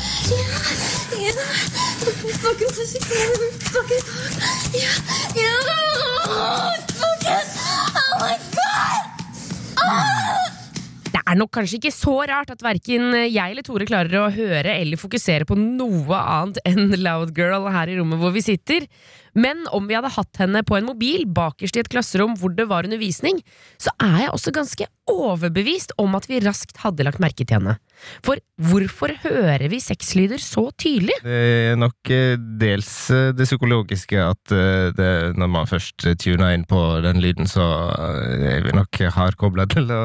Det 11.15 11.21
er 11.23 11.39
nok 11.39 11.53
kanskje 11.55 11.79
ikke 11.79 11.93
så 11.95 12.15
rart 12.29 12.51
at 12.53 12.63
verken 12.65 13.15
jeg 13.17 13.55
eller 13.55 13.65
Tore 13.65 13.87
klarer 13.89 14.19
å 14.21 14.31
høre 14.35 14.75
eller 14.75 15.01
fokusere 15.01 15.47
på 15.49 15.57
noe 15.59 16.19
annet 16.19 16.61
enn 16.69 16.93
Loud 17.01 17.33
Girl 17.37 17.69
her 17.73 17.93
i 17.93 17.99
rommet 18.01 18.21
hvor 18.21 18.35
vi 18.35 18.45
sitter. 18.45 18.89
Men 19.35 19.65
om 19.75 19.89
vi 19.89 19.97
hadde 19.99 20.13
hatt 20.15 20.43
henne 20.43 20.65
på 20.67 20.79
en 20.79 20.89
mobil 20.89 21.27
bakerst 21.27 21.79
i 21.79 21.85
et 21.85 21.91
klasserom 21.93 22.37
hvor 22.39 22.55
det 22.55 22.69
var 22.71 22.87
undervisning, 22.87 23.41
så 23.83 23.93
er 24.03 24.25
jeg 24.25 24.35
også 24.35 24.55
ganske 24.55 24.89
overbevist 25.11 25.93
om 26.01 26.15
at 26.17 26.29
vi 26.31 26.41
raskt 26.41 26.79
hadde 26.81 27.05
lagt 27.05 27.21
merke 27.21 27.45
til 27.45 27.59
henne. 27.59 27.77
For 28.25 28.41
hvorfor 28.61 29.13
hører 29.23 29.67
vi 29.71 29.79
sexlyder 29.83 30.41
så 30.43 30.67
tydelig? 30.81 31.17
Det 31.25 31.41
er 31.71 31.79
nok 31.79 32.11
eh, 32.13 32.37
dels 32.61 32.89
eh, 33.13 33.31
det 33.37 33.47
psykologiske 33.49 34.19
at 34.21 34.55
eh, 34.55 34.89
det, 34.97 35.11
når 35.39 35.51
man 35.51 35.69
først 35.69 36.07
tuner 36.21 36.55
inn 36.57 36.67
på 36.69 36.81
den 37.05 37.21
lyden, 37.23 37.49
så 37.51 37.65
er 37.95 38.65
vi 38.67 38.75
nok 38.77 39.01
hardkobla 39.15 39.69
til 39.73 39.93
å 39.93 40.03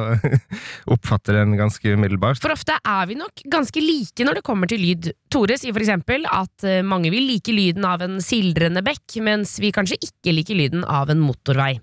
oppfatte 0.96 1.36
den 1.36 1.56
ganske 1.60 1.96
umiddelbart. 1.96 2.42
For 2.44 2.56
ofte 2.56 2.78
er 2.80 3.10
vi 3.10 3.20
nok 3.20 3.44
ganske 3.52 3.84
like 3.84 4.28
når 4.28 4.40
det 4.40 4.48
kommer 4.48 4.70
til 4.72 4.84
lyd. 4.84 5.12
Tore 5.30 5.60
sier 5.62 5.78
eksempel 5.78 6.24
at 6.26 6.66
eh, 6.66 6.82
mange 6.82 7.12
vil 7.14 7.28
like 7.30 7.54
lyden 7.54 7.86
av 7.86 8.02
en 8.02 8.18
sildrende 8.24 8.82
bekk, 8.86 9.20
mens 9.22 9.60
vi 9.62 9.70
kanskje 9.76 10.00
ikke 10.02 10.34
liker 10.34 10.58
lyden 10.58 10.86
av 10.90 11.12
en 11.14 11.22
motorvei. 11.22 11.76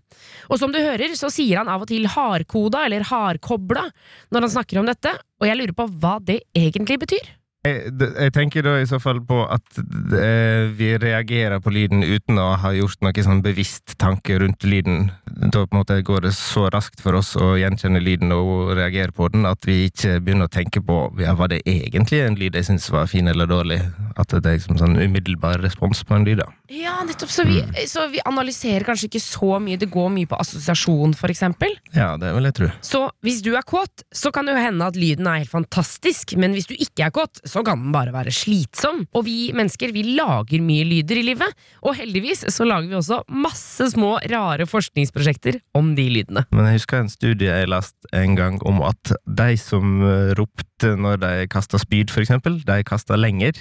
Og 0.51 0.59
som 0.59 0.75
du 0.75 0.81
hører, 0.81 1.15
så 1.15 1.31
sier 1.31 1.61
han 1.61 1.71
av 1.71 1.85
og 1.85 1.91
til 1.91 2.09
hardkoda 2.11 2.83
eller 2.89 3.07
hardkobla 3.07 3.87
når 4.35 4.49
han 4.49 4.55
snakker 4.57 4.83
om 4.83 4.91
dette, 4.91 5.15
og 5.39 5.47
jeg 5.47 5.61
lurer 5.61 5.77
på 5.79 5.87
hva 5.95 6.17
det 6.27 6.41
egentlig 6.59 6.99
betyr. 7.07 7.31
Jeg, 7.67 7.93
jeg 8.01 8.35
tenker 8.35 8.67
da 8.67 8.77
i 8.81 8.89
så 8.89 9.01
fall 9.03 9.21
på 9.27 9.43
at 9.51 9.81
eh, 10.17 10.71
vi 10.77 10.93
reagerer 11.01 11.61
på 11.63 11.73
lyden 11.75 12.05
uten 12.07 12.41
å 12.41 12.49
ha 12.63 12.73
gjort 12.77 13.03
noe 13.05 13.27
sånn 13.27 13.43
bevisst 13.45 13.97
tanke 14.01 14.39
rundt 14.43 14.65
lyden. 14.67 15.11
Da 15.27 15.65
på 15.65 15.75
en 15.75 15.81
måte 15.81 15.99
går 16.07 16.27
det 16.29 16.35
så 16.39 16.67
raskt 16.73 17.03
for 17.05 17.19
oss 17.19 17.35
å 17.39 17.55
gjenkjenne 17.61 18.03
lyden 18.03 18.35
og 18.37 18.75
reagere 18.79 19.15
på 19.15 19.29
den 19.35 19.47
at 19.49 19.67
vi 19.69 19.87
ikke 19.91 20.19
begynner 20.23 20.51
å 20.51 20.53
tenke 20.53 20.83
på 20.85 21.01
ja, 21.21 21.35
var 21.39 21.53
det 21.53 21.63
egentlig 21.67 22.23
en 22.25 22.39
lyd 22.39 22.57
jeg 22.57 22.71
syntes 22.71 22.89
var 22.95 23.11
fin 23.11 23.29
eller 23.29 23.51
dårlig. 23.51 23.81
At 24.17 24.33
det 24.33 24.45
er 24.47 24.59
liksom 24.59 24.81
sånn 24.81 24.97
umiddelbar 24.97 25.61
respons 25.65 26.03
på 26.07 26.17
en 26.17 26.27
lyd. 26.27 26.41
da. 26.41 26.51
Ja, 26.73 26.97
nettopp, 27.07 27.31
så 27.31 27.45
vi, 27.47 27.61
så 27.87 28.09
vi 28.11 28.19
analyserer 28.27 28.87
kanskje 28.87 29.11
ikke 29.11 29.23
så 29.23 29.61
mye, 29.63 29.79
det 29.79 29.91
går 29.93 30.09
mye 30.11 30.31
på 30.31 30.39
assosiasjon 30.41 31.15
eksempel. 31.31 31.77
Ja, 31.95 32.17
det 32.19 32.33
vil 32.35 32.49
jeg 32.49 32.57
tro. 32.59 32.71
Så 32.83 33.03
hvis 33.27 33.43
du 33.45 33.53
er 33.55 33.67
kåt, 33.67 34.03
så 34.15 34.33
kan 34.35 34.49
det 34.49 34.57
jo 34.57 34.65
hende 34.65 34.89
at 34.89 34.99
lyden 34.99 35.29
er 35.31 35.43
helt 35.43 35.53
fantastisk, 35.53 36.35
men 36.41 36.57
hvis 36.57 36.69
du 36.71 36.75
ikke 36.75 37.07
er 37.07 37.15
kåt, 37.15 37.43
så 37.45 37.56
kan 37.65 37.81
den 37.85 37.93
bare 37.95 38.13
være 38.13 38.33
slitsom. 38.35 39.05
Og 39.17 39.25
vi 39.25 39.53
mennesker, 39.57 39.93
vi 39.95 40.03
lager 40.19 40.61
mye 40.61 40.85
lyder 40.85 41.21
i 41.23 41.25
livet, 41.31 41.55
og 41.87 41.97
heldigvis 41.97 42.45
så 42.53 42.67
lager 42.69 42.91
vi 42.91 42.99
også 42.99 43.23
masse 43.33 43.89
små, 43.95 44.17
rare 44.29 44.67
forskningsprosjekter 44.69 45.61
om 45.79 45.95
de 45.97 46.09
lydene. 46.19 46.45
Men 46.53 46.69
jeg 46.69 46.81
husker 46.83 47.01
en 47.05 47.09
studie 47.13 47.49
jeg 47.49 47.71
leste 47.73 48.13
en 48.13 48.37
gang 48.37 48.61
om 48.69 48.83
at 48.85 49.15
de 49.25 49.57
som 49.63 49.97
eh, 50.05 50.35
ropte 50.37 50.93
når 51.01 51.23
de 51.23 51.33
kasta 51.49 51.79
spyd, 51.81 52.11
for 52.13 52.21
eksempel, 52.27 52.61
de 52.67 52.83
kasta 52.85 53.17
lenger. 53.17 53.57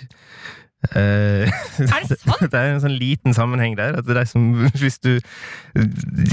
Eh, 0.91 1.47
Er 1.47 2.03
det 2.09 2.19
sant? 2.25 2.43
det 2.51 2.59
er 2.59 2.73
en 2.75 2.81
sånn 2.83 2.97
liten 2.99 3.33
sammenheng 3.33 3.77
der. 3.79 3.95
At 4.01 4.05
de 4.09 4.25
som, 4.29 4.51
hvis 4.81 4.99
du 5.01 5.15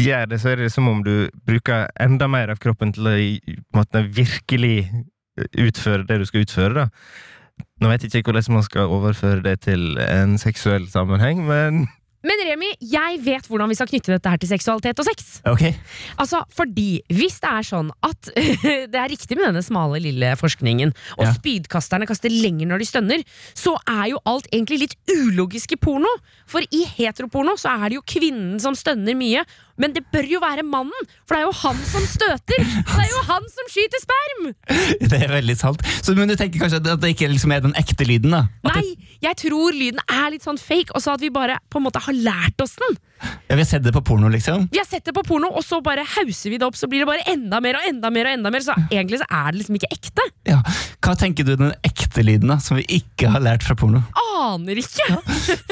gjør 0.03 0.27
det, 0.33 0.41
så 0.43 0.53
er 0.53 0.65
det 0.65 0.73
som 0.75 0.89
om 0.91 1.01
du 1.07 1.29
bruker 1.49 1.87
enda 2.03 2.29
mer 2.29 2.53
av 2.53 2.61
kroppen 2.63 2.93
til 2.97 3.09
å 3.09 3.17
måte, 3.79 4.03
virkelig 4.13 4.91
utføre 5.57 6.05
det 6.09 6.19
du 6.21 6.27
skal 6.29 6.45
utføre. 6.45 6.75
da. 6.83 6.89
Nå 7.83 7.91
vet 7.91 8.05
jeg 8.07 8.23
ikke 8.23 8.31
hvordan 8.31 8.55
man 8.61 8.67
skal 8.69 8.93
overføre 8.95 9.43
det 9.45 9.57
til 9.67 9.97
en 9.99 10.39
seksuell 10.41 10.87
sammenheng, 10.93 11.43
men 11.49 11.89
Men 12.23 12.39
Remi, 12.47 12.69
jeg 12.87 13.17
vet 13.25 13.49
hvordan 13.51 13.67
vi 13.67 13.75
skal 13.75 13.89
knytte 13.91 14.13
dette 14.15 14.31
her 14.31 14.39
til 14.39 14.47
seksualitet 14.53 15.01
og 15.03 15.07
sex. 15.09 15.41
Ok. 15.51 15.65
Altså, 16.23 16.45
fordi 16.55 17.01
hvis 17.11 17.41
det 17.43 17.51
er 17.51 17.67
sånn 17.67 17.89
at 18.07 18.29
det 18.93 18.95
er 19.01 19.11
riktig 19.11 19.35
med 19.35 19.49
denne 19.49 19.63
smale, 19.67 19.99
lille 20.05 20.31
forskningen, 20.39 20.93
og 21.19 21.25
Ja. 21.27 21.33
spydkasterne 21.35 22.07
kaster 22.07 22.31
lenger 22.31 22.71
når 22.71 22.79
de 22.85 22.87
stønner, 22.93 23.25
så 23.59 23.75
er 23.91 24.13
jo 24.13 24.23
alt 24.31 24.47
egentlig 24.53 24.79
litt 24.85 24.95
ulogisk 25.11 25.75
i 25.75 25.81
porno. 25.83 26.15
For 26.47 26.63
i 26.71 26.85
heteroporno 26.95 27.57
så 27.59 27.75
er 27.75 27.89
det 27.91 27.99
jo 27.99 28.07
kvinnen 28.07 28.61
som 28.63 28.79
stønner 28.79 29.19
mye, 29.19 29.43
men 29.81 29.95
det 29.97 30.05
bør 30.13 30.27
jo 30.29 30.41
være 30.43 30.65
mannen, 30.67 31.09
for 31.27 31.37
det 31.37 31.43
er 31.43 31.47
jo 31.49 31.55
han 31.63 31.79
som 31.89 32.05
støter! 32.09 32.65
Det 32.93 32.99
er 33.05 33.11
jo 33.13 33.23
han 33.29 33.47
som 33.55 33.71
skyter 33.73 34.03
sperm! 34.03 34.51
Det 35.13 35.19
er 35.19 35.33
veldig 35.33 35.57
sant. 35.59 35.83
Så, 36.03 36.15
men 36.17 36.31
du 36.31 36.37
tenker 36.39 36.63
kanskje 36.63 36.81
at 36.83 37.01
det 37.03 37.13
ikke 37.15 37.29
liksom 37.33 37.53
er 37.55 37.65
den 37.65 37.75
ekte 37.79 38.07
lyden? 38.09 38.35
da? 38.37 38.45
Nei, 38.69 38.85
jeg 39.25 39.39
tror 39.45 39.75
lyden 39.77 40.01
er 40.07 40.33
litt 40.35 40.45
sånn 40.47 40.61
fake, 40.61 40.93
og 40.97 41.05
så 41.05 41.17
at 41.17 41.25
vi 41.25 41.33
bare 41.33 41.59
på 41.73 41.81
en 41.81 41.87
måte 41.89 42.03
har 42.05 42.17
lært 42.17 42.65
oss 42.65 42.77
den. 42.81 42.99
Ja, 43.23 43.57
Vi 43.57 43.63
har 43.63 43.69
sett 43.69 43.85
det 43.85 43.93
på 43.95 44.03
porno, 44.05 44.29
liksom? 44.33 44.69
Vi 44.73 44.81
har 44.81 44.89
sett 44.89 45.05
det 45.05 45.15
på 45.17 45.25
porno, 45.27 45.51
og 45.53 45.65
så 45.65 45.81
bare 45.85 46.05
hauser 46.17 46.53
vi 46.53 46.59
det 46.59 46.67
opp, 46.67 46.79
så 46.79 46.89
blir 46.91 47.05
det 47.05 47.11
bare 47.11 47.27
enda 47.33 47.61
mer 47.63 47.79
og 47.79 47.89
enda 47.89 48.11
mer. 48.11 48.31
og 48.31 48.39
enda 48.39 48.51
mer 48.51 48.65
Så 48.65 48.75
egentlig 48.91 49.21
så 49.23 49.29
er 49.29 49.53
det 49.53 49.63
liksom 49.63 49.79
ikke 49.79 49.93
ekte. 49.93 50.27
Ja. 50.49 50.61
Hva 51.03 51.17
tenker 51.19 51.47
du 51.47 51.55
den 51.57 51.75
ekte 51.87 52.25
lyden 52.25 52.53
da, 52.53 52.59
som 52.63 52.79
vi 52.81 52.87
ikke 53.01 53.31
har 53.35 53.43
lært 53.45 53.67
fra 53.67 53.77
porno? 53.79 54.03
Aner 54.43 54.81
ikke! 54.83 55.07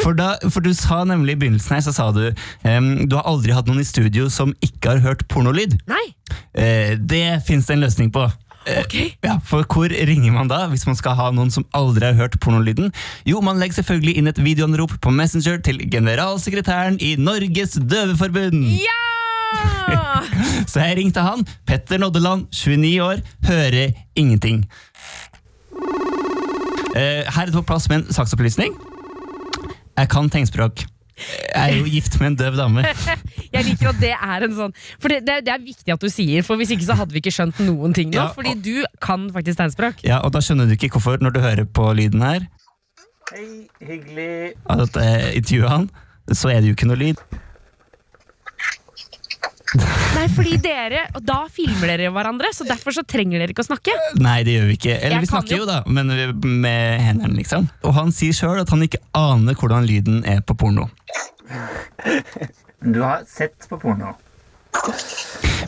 For, 0.02 0.14
da, 0.16 0.34
for 0.48 0.64
du 0.64 0.72
sa 0.76 1.02
nemlig 1.08 1.36
i 1.36 1.40
begynnelsen 1.44 1.76
her, 1.76 1.84
så 1.86 1.94
sa 1.94 2.10
du 2.14 2.22
um, 2.64 2.92
du 3.08 3.16
har 3.18 3.26
aldri 3.28 3.54
hatt 3.56 3.68
noen 3.68 3.82
i 3.82 3.88
studio 3.88 4.28
som 4.32 4.54
ikke 4.64 4.94
har 4.94 5.02
hørt 5.04 5.26
pornolyd. 5.32 5.78
Nei. 5.90 6.06
Uh, 6.54 6.94
det 6.98 7.40
fins 7.46 7.68
det 7.68 7.76
en 7.76 7.84
løsning 7.86 8.12
på. 8.14 8.28
Eh, 8.68 9.14
ja, 9.24 9.38
for 9.44 9.64
hvor 9.64 9.88
ringer 9.88 10.34
man 10.34 10.50
da, 10.50 10.66
hvis 10.68 10.84
man 10.86 10.96
skal 10.98 11.16
ha 11.16 11.30
noen 11.32 11.52
som 11.52 11.64
aldri 11.76 12.10
har 12.10 12.18
hørt 12.18 12.36
pornolyden? 12.44 12.90
Jo, 13.28 13.40
man 13.44 13.60
legger 13.60 13.80
selvfølgelig 13.80 14.18
inn 14.20 14.28
et 14.28 14.42
videoanrop 14.44 14.98
på 15.00 15.12
Messenger 15.14 15.62
til 15.64 15.80
generalsekretæren 15.90 17.00
i 17.00 17.14
Norges 17.16 17.78
Døveforbund. 17.80 18.66
Ja! 18.76 18.98
Så 20.70 20.84
jeg 20.84 20.98
ringte 21.00 21.24
han. 21.24 21.46
Petter 21.66 21.98
Noddeland, 21.98 22.46
29 22.52 23.02
år, 23.02 23.24
hører 23.48 23.96
ingenting. 24.14 24.66
Eh, 26.94 27.24
her 27.24 27.42
er 27.42 27.48
det 27.48 27.56
på 27.56 27.66
plass 27.66 27.88
med 27.88 28.02
en 28.02 28.14
saksopplysning. 28.14 28.76
Jeg 29.96 30.08
kan 30.12 30.30
tegnspråk. 30.30 30.84
Jeg 31.20 31.60
er 31.60 31.76
jo 31.78 31.84
gift 31.90 32.16
med 32.20 32.32
en 32.32 32.36
døv 32.40 32.56
dame. 32.58 32.84
Jeg 33.56 33.64
liker 33.66 33.90
at 33.92 34.00
det 34.00 34.12
er 34.16 34.44
en 34.46 34.54
sånn 34.56 34.72
For 35.02 35.08
det, 35.12 35.18
det, 35.26 35.34
er- 35.40 35.44
det 35.46 35.52
er 35.54 35.64
viktig 35.64 35.92
at 35.94 36.00
du 36.00 36.08
sier, 36.12 36.44
for 36.46 36.56
hvis 36.60 36.70
ikke 36.76 36.86
så 36.86 36.96
hadde 37.00 37.12
vi 37.14 37.20
ikke 37.22 37.32
skjønt 37.34 37.60
noen 37.66 37.92
ting 37.96 38.10
nå. 38.12 38.18
Ja, 38.20 38.28
Fordi 38.36 38.54
du 38.64 38.84
kan 39.04 39.28
faktisk 39.34 39.58
tegnspråk. 39.60 40.04
Ja, 40.06 40.20
Og 40.24 40.32
da 40.36 40.40
skjønner 40.44 40.66
du 40.70 40.76
ikke 40.78 40.92
hvorfor, 40.96 41.18
når 41.20 41.34
du 41.36 41.40
hører 41.44 41.64
på 41.66 41.90
lyden 41.98 42.22
her, 42.24 42.46
Hei, 43.30 43.68
hyggelig. 43.86 44.54
at 44.70 44.96
jeg 44.98 45.34
intervjuer 45.42 45.68
han, 45.70 45.84
så 46.34 46.48
er 46.50 46.60
det 46.64 46.72
jo 46.72 46.74
ikke 46.78 46.88
noe 46.90 46.98
lyd. 46.98 47.20
Nei, 50.16 50.24
fordi 50.34 50.56
dere 50.58 51.04
Og 51.14 51.22
da 51.22 51.44
filmer 51.52 51.92
dere 51.92 52.10
hverandre, 52.14 52.50
så 52.54 52.64
derfor 52.66 52.94
så 52.96 53.04
trenger 53.06 53.38
dere 53.42 53.54
ikke 53.54 53.62
å 53.62 53.68
snakke. 53.68 53.94
Nei, 54.18 54.40
det 54.46 54.56
gjør 54.56 54.66
vi 54.70 54.78
ikke. 54.78 54.96
Eller 54.96 55.16
Jeg 55.18 55.26
vi 55.26 55.30
snakker 55.30 55.54
jo. 55.54 55.60
jo, 55.62 55.68
da, 55.68 55.82
men 55.86 56.10
med 56.62 57.04
hendene, 57.04 57.36
liksom. 57.38 57.68
Og 57.86 57.94
han 57.94 58.10
sier 58.14 58.34
sjøl 58.36 58.62
at 58.62 58.72
han 58.74 58.82
ikke 58.86 59.02
aner 59.16 59.58
hvordan 59.58 59.86
lyden 59.86 60.24
er 60.28 60.42
på 60.42 60.56
porno. 60.58 60.88
Du 62.80 63.02
har 63.04 63.22
sett 63.28 63.68
på 63.70 63.78
porno. 63.80 64.16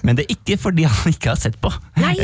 Men 0.03 0.17
det 0.19 0.25
er 0.27 0.35
ikke 0.35 0.57
fordi 0.61 0.87
han 0.89 1.15
ikke 1.15 1.33
har 1.35 1.39
sett 1.41 1.59
på. 1.63 1.71
Nei. 2.01 2.15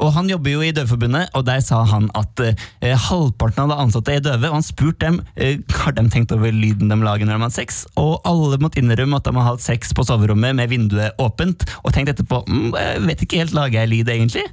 Og 0.00 0.12
Han 0.16 0.30
jobber 0.30 0.54
jo 0.54 0.64
i 0.64 0.72
Døveforbundet, 0.76 1.30
og 1.36 1.46
der 1.48 1.62
sa 1.64 1.82
han 1.88 2.08
at 2.18 2.42
eh, 2.44 2.94
halvparten 3.06 3.64
av 3.64 3.72
de 3.72 3.78
ansatte 3.86 4.14
er 4.14 4.24
døve. 4.24 4.50
Og 4.50 4.58
han 4.58 4.66
spurte 4.66 5.06
dem 5.06 5.20
eh, 5.34 5.60
har 5.82 5.96
de 5.96 6.06
tenkt 6.12 6.34
over 6.34 6.54
lyden 6.54 6.92
de 6.92 6.98
lager 7.02 7.28
når 7.28 7.38
de 7.38 7.46
har 7.48 7.54
sex, 7.54 7.84
og 8.00 8.20
alle 8.28 8.60
måtte 8.62 8.80
innrømme 8.82 9.20
at 9.20 9.28
de 9.28 9.34
har 9.36 9.50
hatt 9.50 9.64
sex 9.64 9.92
på 9.96 10.06
soverommet 10.06 10.56
med 10.58 10.72
vinduet 10.72 11.20
åpent, 11.22 11.66
og 11.82 11.94
tenkt 11.94 12.14
etterpå 12.14 12.42
mm, 12.46 12.70
jeg 12.76 13.04
vet 13.06 13.26
ikke 13.26 13.42
helt, 13.42 13.56
lager 13.56 13.82
jeg 13.82 13.92
lyd 13.92 14.14
egentlig? 14.16 14.46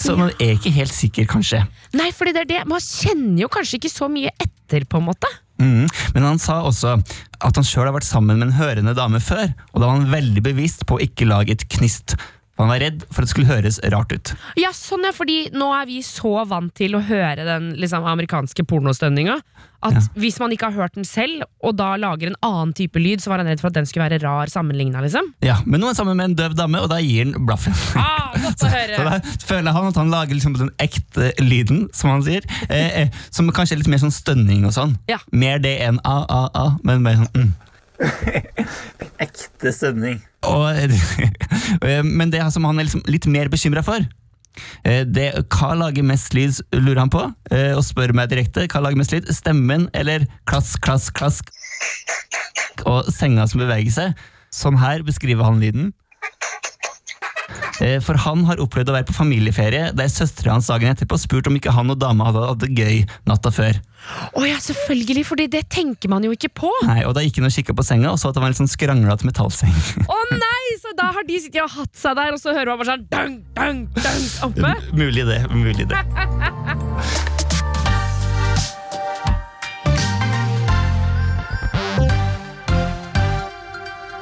Så 0.00 0.16
man 0.18 0.32
er 0.38 0.56
ikke 0.56 0.74
helt 0.74 0.94
sikker, 0.94 1.28
kanskje. 1.30 1.62
Nei, 1.96 2.10
fordi 2.16 2.34
det 2.36 2.46
er 2.46 2.50
det. 2.54 2.64
Man 2.70 2.82
kjenner 2.84 3.44
jo 3.44 3.52
kanskje 3.52 3.80
ikke 3.80 3.92
så 3.92 4.10
mye 4.12 4.32
etter, 4.36 4.86
på 4.86 5.00
en 5.00 5.08
måte. 5.10 5.30
Mm. 5.60 5.86
Men 6.14 6.24
han 6.24 6.38
sa 6.40 6.60
også 6.64 6.96
at 7.40 7.56
han 7.56 7.66
sjøl 7.66 7.88
har 7.88 7.94
vært 7.96 8.08
sammen 8.08 8.40
med 8.40 8.48
en 8.48 8.58
hørende 8.58 8.96
dame 8.96 9.20
før, 9.22 9.50
og 9.72 9.80
da 9.80 9.86
var 9.86 9.98
han 9.98 10.12
veldig 10.12 10.44
bevisst 10.44 10.86
på 10.88 10.96
å 10.96 11.04
ikke 11.04 11.28
lage 11.28 11.56
et 11.56 11.66
knist. 11.76 12.16
Han 12.60 12.72
var 12.72 12.82
redd 12.82 13.04
for 13.08 13.22
at 13.22 13.28
det 13.28 13.34
skulle 13.34 13.50
høres 13.50 13.80
rart 13.92 14.12
ut. 14.14 14.34
Ja, 14.60 14.72
sånn 14.76 15.06
ja, 15.08 15.14
fordi 15.16 15.42
nå 15.56 15.70
er 15.76 15.88
vi 15.88 16.00
så 16.06 16.40
vant 16.48 16.74
til 16.76 16.96
å 16.98 17.02
høre 17.04 17.46
den 17.46 17.72
liksom, 17.80 18.06
amerikanske 18.08 18.66
pornostønninga 18.68 19.40
at 19.80 20.10
hvis 20.20 20.36
man 20.40 20.52
ikke 20.52 20.68
har 20.68 20.76
hørt 20.76 20.96
den 20.98 21.06
selv, 21.08 21.46
og 21.64 21.72
da 21.78 21.94
lager 22.00 22.30
en 22.30 22.36
annen 22.44 22.74
type 22.76 23.00
lyd, 23.00 23.22
så 23.22 23.32
var 23.32 23.40
han 23.40 23.48
redd 23.48 23.62
for 23.62 23.70
at 23.70 23.78
den 23.78 23.88
skulle 23.88 24.08
være 24.10 24.20
rar 24.20 24.52
sammenligna, 24.52 25.00
liksom. 25.04 25.30
Ja, 25.44 25.56
Men 25.64 25.80
nå 25.80 25.88
er 25.88 25.94
han 25.94 26.00
sammen 26.02 26.18
med 26.18 26.30
en 26.30 26.36
døv 26.36 26.56
dame, 26.58 26.82
og 26.84 26.90
da 26.92 27.00
gir 27.00 27.24
han 27.24 27.46
blaffen. 27.48 27.76
Ah, 27.96 28.34
godt 28.36 28.66
å 28.66 28.72
høre. 28.76 28.98
Så 28.98 29.06
da 29.08 29.46
føler 29.48 29.76
han 29.76 29.88
at 29.88 30.02
han 30.02 30.12
lager 30.12 30.36
liksom 30.36 30.58
den 30.58 30.72
ekte 30.84 31.32
lyden, 31.40 31.86
som 31.96 32.12
han 32.12 32.24
sier. 32.26 32.44
Eh, 32.68 33.06
eh, 33.06 33.24
som 33.32 33.48
kanskje 33.48 33.78
er 33.78 33.82
litt 33.82 33.92
mer 33.92 34.04
sånn 34.04 34.14
stønning 34.14 34.68
og 34.68 34.76
sånn. 34.76 34.98
Ja. 35.08 35.20
Mer 35.32 35.62
det 35.64 35.78
enn 35.86 36.02
a-a-a, 36.04 36.66
men 36.84 37.04
mer 37.06 37.22
sånn 37.22 37.32
mm. 37.32 37.50
Ekte 39.24 39.72
stemning. 39.74 40.20
Og, 40.48 40.66
eh, 41.86 42.02
men 42.06 42.32
det 42.32 42.42
som 42.54 42.66
han 42.68 42.80
er 42.80 42.88
liksom 42.88 43.04
litt 43.10 43.28
mer 43.30 43.50
bekymra 43.52 43.82
for 43.84 44.00
eh, 44.00 45.02
det, 45.04 45.28
Hva 45.52 45.74
lager 45.76 46.06
mest 46.06 46.34
lyd, 46.36 46.62
lurer 46.76 47.02
han 47.04 47.12
på, 47.12 47.26
eh, 47.52 47.72
og 47.76 47.84
spør 47.86 48.14
meg 48.16 48.32
direkte. 48.32 48.66
Hva 48.70 48.84
lager 48.84 49.00
mest 49.00 49.14
lyd? 49.14 49.28
Stemmen 49.34 49.88
eller 49.96 50.26
klask, 50.50 50.80
klask, 50.84 51.14
klask? 51.18 51.52
Og 52.88 53.08
senga 53.12 53.46
som 53.50 53.60
beveger 53.62 53.92
seg. 53.94 54.28
Sånn 54.54 54.80
her 54.80 55.04
beskriver 55.06 55.46
han 55.46 55.60
lyden. 55.62 55.92
Eh, 57.80 57.98
For 58.04 58.18
han 58.20 58.44
har 58.48 58.60
opplevd 58.62 58.90
å 58.92 58.96
være 58.98 59.08
på 59.08 59.16
familieferie 59.16 59.90
der 59.96 60.10
søstera 60.12 60.54
hans 60.56 60.68
dagen 60.70 60.92
etterpå 60.92 61.18
spurte 61.20 61.50
om 61.50 61.56
ikke 61.56 61.72
han 61.74 61.90
og 61.92 61.98
dama 62.02 62.28
hadde 62.28 62.44
hatt 62.50 62.62
det 62.64 62.70
gøy 62.76 63.00
natta 63.28 63.52
før. 63.54 63.80
Å 64.36 64.44
ja, 64.48 64.56
selvfølgelig, 64.64 65.24
fordi 65.28 65.46
det 65.52 65.66
tenker 65.72 66.08
man 66.12 66.24
jo 66.24 66.32
ikke 66.32 66.48
på. 66.62 66.70
Nei, 66.88 67.02
og 67.08 67.14
Da 67.16 67.24
gikk 67.24 67.40
han 67.40 67.50
og 67.50 67.56
kikka 67.56 67.76
på 67.76 67.84
senga 67.84 68.12
og 68.14 68.20
så 68.20 68.30
at 68.30 68.38
det 68.38 68.44
var 68.44 68.52
en 68.52 68.58
sånn 68.62 68.70
skranglete 68.70 69.28
metallseng. 69.28 69.74
Å 70.08 70.20
nei, 70.32 70.62
så 70.80 70.94
da 70.96 71.10
har 71.16 71.26
de 71.28 71.40
sittet 71.42 71.60
og 71.64 71.74
hatt 71.78 71.92
seg 72.00 72.16
der, 72.20 72.32
og 72.36 72.40
så 72.40 72.56
hører 72.56 72.72
man 72.72 72.80
bare 72.80 72.94
sånn 72.94 73.06
dang, 73.12 73.36
dang, 73.58 73.84
dang 74.00 74.24
oppe. 74.48 74.76
mulig 74.96 75.28
det. 75.28 75.42
mulig 75.52 75.88
det. 75.90 76.00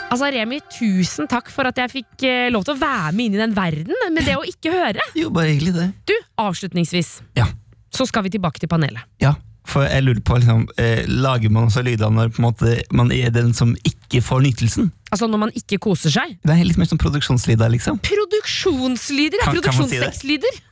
Altså, 0.09 0.31
Remi, 0.33 0.59
tusen 0.73 1.29
takk 1.29 1.51
for 1.53 1.69
at 1.69 1.77
jeg 1.83 1.93
fikk 1.93 2.25
eh, 2.25 2.47
lov 2.53 2.65
til 2.65 2.75
å 2.77 2.81
være 2.81 3.11
med 3.17 3.27
inn 3.29 3.35
i 3.37 3.41
den 3.43 3.53
verden 3.57 3.93
med 4.15 4.25
det 4.25 4.39
å 4.39 4.45
ikke 4.49 4.73
høre. 4.73 5.05
Jo, 5.19 5.29
bare 5.35 5.53
hyggelig 5.53 5.75
det. 5.77 5.89
Du, 6.09 6.15
avslutningsvis, 6.41 7.11
Ja. 7.37 7.45
så 7.93 8.07
skal 8.09 8.25
vi 8.25 8.33
tilbake 8.33 8.59
til 8.63 8.71
panelet. 8.73 9.05
Ja, 9.21 9.35
for 9.69 9.85
jeg 9.85 10.05
lurer 10.07 10.23
på, 10.25 10.39
liksom, 10.41 10.65
eh, 10.81 11.05
Lager 11.09 11.53
man 11.53 11.69
også 11.69 11.83
lyder 11.85 12.13
når 12.13 12.33
på 12.33 12.43
en 12.43 12.49
måte, 12.49 12.79
man 12.95 13.13
er 13.13 13.33
den 13.35 13.53
som 13.57 13.75
ikke 13.85 14.23
får 14.25 14.41
nytelsen? 14.47 14.91
Altså 15.13 15.29
når 15.29 15.43
man 15.47 15.53
ikke 15.57 15.79
koser 15.81 16.13
seg. 16.13 16.39
Det 16.45 16.55
er 16.55 16.65
litt 16.65 16.81
mer 16.81 16.89
som 16.89 17.01
produksjonslyder, 17.01 17.69
liksom. 17.77 18.01
Produksjonslyder! 18.05 19.45
Kan-? 19.45 19.59
Produksjonssexlyder! 19.59 20.59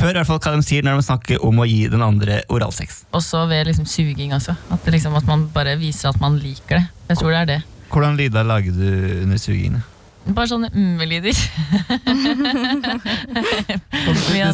Hør 0.00 0.10
i 0.10 0.16
hvert 0.16 0.28
fall 0.28 0.40
hva 0.42 0.52
de 0.56 0.64
sier 0.66 0.84
når 0.86 1.00
de 1.00 1.06
snakker 1.06 1.44
om 1.46 1.60
å 1.62 1.66
gi 1.68 1.84
den 1.92 2.02
andre 2.04 2.40
oralsex. 2.52 3.04
Også 3.16 3.44
ved 3.50 3.70
liksom 3.70 3.86
suging, 3.88 4.34
altså. 4.36 4.56
At, 4.72 4.86
liksom, 4.90 5.14
at 5.18 5.26
man 5.28 5.46
bare 5.54 5.76
viser 5.80 6.10
at 6.10 6.20
man 6.22 6.38
liker 6.40 6.80
det. 6.80 6.84
Jeg 7.12 7.22
tror 7.22 7.34
det 7.34 7.40
er 7.40 7.48
det. 7.54 7.60
Hvordan 7.90 8.18
lyder 8.18 8.46
lager 8.46 8.74
du 8.74 8.86
under 9.24 9.40
sugingen? 9.40 9.82
Bare 10.30 10.50
sånne 10.50 10.68
mm-lyder. 10.74 11.34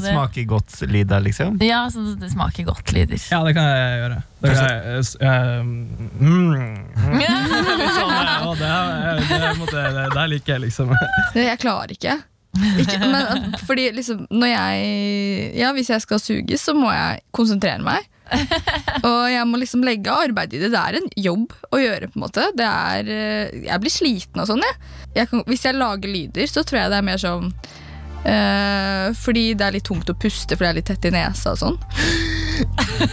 Det 0.03 0.13
smaker 0.13 0.47
godt 0.51 0.79
lyder, 0.91 1.21
liksom? 1.25 1.59
Ja, 1.63 1.85
så 1.93 2.05
det- 2.21 2.31
smaker 2.33 2.69
godt 2.69 2.93
lyder. 2.93 3.21
Ja, 3.31 3.43
det 3.47 3.55
kan 3.57 3.69
jeg 3.69 4.01
gjøre. 4.01 4.23
Det, 4.43 4.55
kan 4.55 4.69
jeg, 4.71 5.05
uh, 5.21 5.27
eh, 5.27 5.63
mm. 6.21 6.77
Sånn, 7.97 8.15
eh, 8.15 8.49
det, 8.61 9.29
det, 9.31 9.53
måtte- 9.61 9.85
det, 9.99 10.09
det 10.15 10.27
liker 10.35 10.57
jeg, 10.57 10.65
liksom. 10.69 10.93
Jeg 11.35 11.61
klarer 11.63 11.95
ikke. 11.97 12.19
ikke 12.81 12.99
men, 13.05 13.57
fordi 13.69 13.91
liksom, 13.93 14.27
når 14.33 14.53
jeg 14.55 15.57
Ja, 15.59 15.73
hvis 15.77 15.91
jeg 15.93 16.05
skal 16.05 16.21
suges, 16.23 16.63
så 16.65 16.77
må 16.77 16.93
jeg 16.95 17.25
konsentrere 17.37 17.83
meg. 17.85 18.07
Og 19.07 19.31
jeg 19.31 19.47
må 19.47 19.59
liksom 19.61 19.85
legge 19.87 20.11
arbeid 20.11 20.55
i 20.57 20.61
det. 20.63 20.73
Det 20.75 20.81
er 20.83 20.99
en 20.99 21.11
jobb 21.15 21.53
å 21.71 21.81
gjøre. 21.81 22.09
på 22.11 22.19
en 22.19 22.25
måte 22.25 22.47
det 22.59 22.67
er, 22.67 23.11
Jeg 23.69 23.81
blir 23.83 23.93
sliten 23.93 24.43
og 24.43 24.49
sånn. 24.51 24.65
Jeg. 24.65 24.95
Jeg 25.17 25.31
kan, 25.31 25.45
hvis 25.49 25.65
jeg 25.65 25.79
lager 25.79 26.11
lyder, 26.11 26.49
så 26.51 26.65
tror 26.67 26.83
jeg 26.83 26.93
det 26.93 26.99
er 27.01 27.07
mer 27.07 27.21
sånn 27.23 27.53
eh, 28.27 29.07
Fordi 29.17 29.45
det 29.55 29.67
er 29.67 29.77
litt 29.79 29.87
tungt 29.89 30.11
å 30.11 30.17
puste, 30.19 30.57
for 30.57 30.67
det 30.67 30.71
er 30.71 30.79
litt 30.81 30.91
tett 30.91 31.09
i 31.09 31.15
nesa 31.15 31.55
og 31.55 31.63
sånn. 31.63 31.79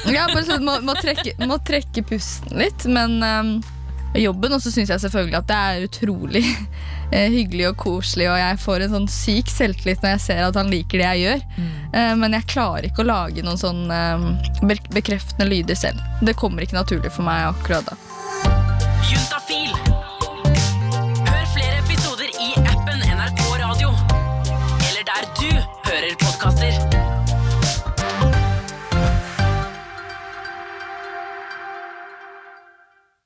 Ja, 0.07 0.29
bare 0.29 0.45
sånn, 0.47 0.63
må, 0.63 0.77
må, 0.87 0.93
trekke, 0.95 1.33
må 1.49 1.57
trekke 1.67 2.05
pusten 2.07 2.55
litt, 2.61 2.85
men 2.87 3.17
eh, 3.27 3.73
jobben. 4.23 4.53
Og 4.55 4.61
så 4.63 4.71
syns 4.71 4.91
jeg 4.93 5.03
selvfølgelig 5.03 5.39
at 5.39 5.49
det 5.49 5.59
er 5.59 5.85
utrolig 5.87 6.43
eh, 7.11 7.29
hyggelig 7.33 7.69
og 7.71 7.77
koselig, 7.83 8.29
og 8.31 8.39
jeg 8.39 8.61
får 8.63 8.85
en 8.85 8.95
sånn 8.97 9.11
syk 9.11 9.51
selvtillit 9.51 10.03
når 10.03 10.15
jeg 10.15 10.25
ser 10.27 10.43
at 10.47 10.59
han 10.59 10.71
liker 10.73 11.01
det 11.01 11.09
jeg 11.09 11.25
gjør. 11.25 11.45
Eh, 11.91 12.15
men 12.19 12.39
jeg 12.39 12.49
klarer 12.55 12.89
ikke 12.89 13.05
å 13.05 13.11
lage 13.11 13.45
noen 13.45 13.59
sånn 13.59 13.85
eh, 13.91 14.27
bekreftende 14.95 15.49
lyder 15.49 15.79
selv. 15.79 16.03
Det 16.21 16.37
kommer 16.39 16.65
ikke 16.65 16.79
naturlig 16.79 17.13
for 17.13 17.27
meg 17.27 17.49
akkurat 17.51 17.93
da. 17.93 18.52